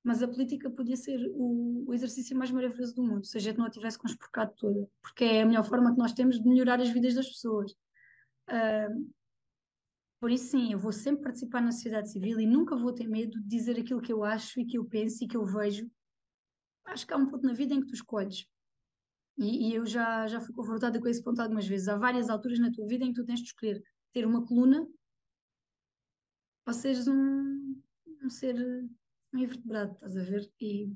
[0.03, 3.57] mas a política podia ser o, o exercício mais maravilhoso do mundo, se a gente
[3.57, 6.79] não a tivesse conspurcado toda, porque é a melhor forma que nós temos de melhorar
[6.79, 7.73] as vidas das pessoas.
[8.49, 9.11] Uh,
[10.21, 13.41] por isso, sim, eu vou sempre participar na sociedade civil e nunca vou ter medo
[13.41, 15.89] de dizer aquilo que eu acho e que eu penso e que eu vejo.
[16.85, 18.45] Acho que há um ponto na vida em que tu escolhes.
[19.35, 21.87] E, e eu já, já fui confrontada com esse ponto algumas vezes.
[21.87, 24.87] Há várias alturas na tua vida em que tu tens de escolher ter uma coluna
[26.67, 27.81] ou seres um,
[28.23, 28.55] um ser
[29.33, 30.47] um invertebrado, estás a ver?
[30.61, 30.93] E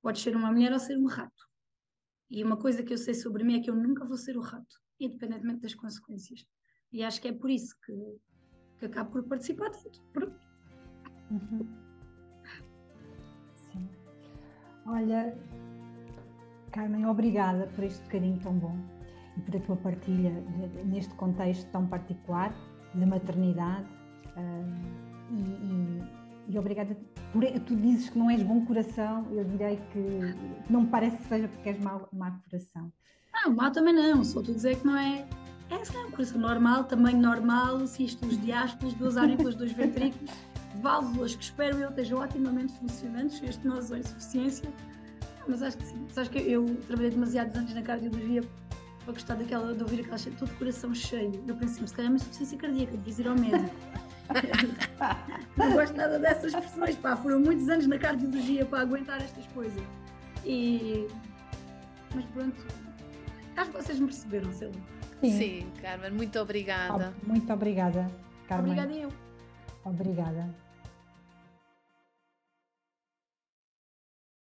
[0.00, 1.46] podes ser uma mulher ou ser um rato.
[2.30, 4.40] E uma coisa que eu sei sobre mim é que eu nunca vou ser o
[4.40, 6.46] rato, independentemente das consequências.
[6.90, 7.92] E acho que é por isso que
[8.82, 10.32] que acabo por participar tanto.
[11.30, 11.66] Uhum.
[13.54, 13.88] Sim.
[14.86, 15.38] Olha,
[16.72, 18.76] Carmen, obrigada por este bocadinho tão bom
[19.36, 20.30] e por a tua partilha
[20.84, 22.52] neste contexto tão particular
[22.94, 23.86] da maternidade.
[24.36, 26.96] Uh, e, e, e, obrigada
[27.32, 30.34] por tu dizes que não és bom coração, eu direi que
[30.68, 32.92] não me parece que seja porque és mau, mau coração.
[33.32, 35.26] Não, mau também não, só tu dizer que não é.
[35.72, 40.30] É, é um coração normal, tamanho normal, cistos diáspolos, duas aurículas, dois ventrículos,
[40.82, 44.68] válvulas que espero eu estejam otimamente funcionantes, de nós ou insuficiência.
[45.48, 46.06] Mas acho que sim.
[46.10, 48.42] Sabes que eu trabalhei demasiados anos na cardiologia
[49.04, 51.42] para gostar daquela, de ouvir aquela cheia, todo o coração cheio.
[51.48, 53.74] Eu pensei, se calhar é uma insuficiência cardíaca, devias ir ao médico.
[55.56, 59.82] não gosto nada dessas expressões, pá, foram muitos anos na cardiologia para aguentar estas coisas.
[60.44, 61.08] E...
[62.14, 62.56] Mas pronto,
[63.56, 65.01] acho que vocês me perceberam, sei lá.
[65.22, 65.38] Sim.
[65.38, 67.14] Sim, Carmen, muito obrigada.
[67.22, 68.10] Muito obrigada,
[68.48, 68.72] Carmen.
[68.72, 69.08] Obrigada eu.
[69.84, 70.48] Obrigada.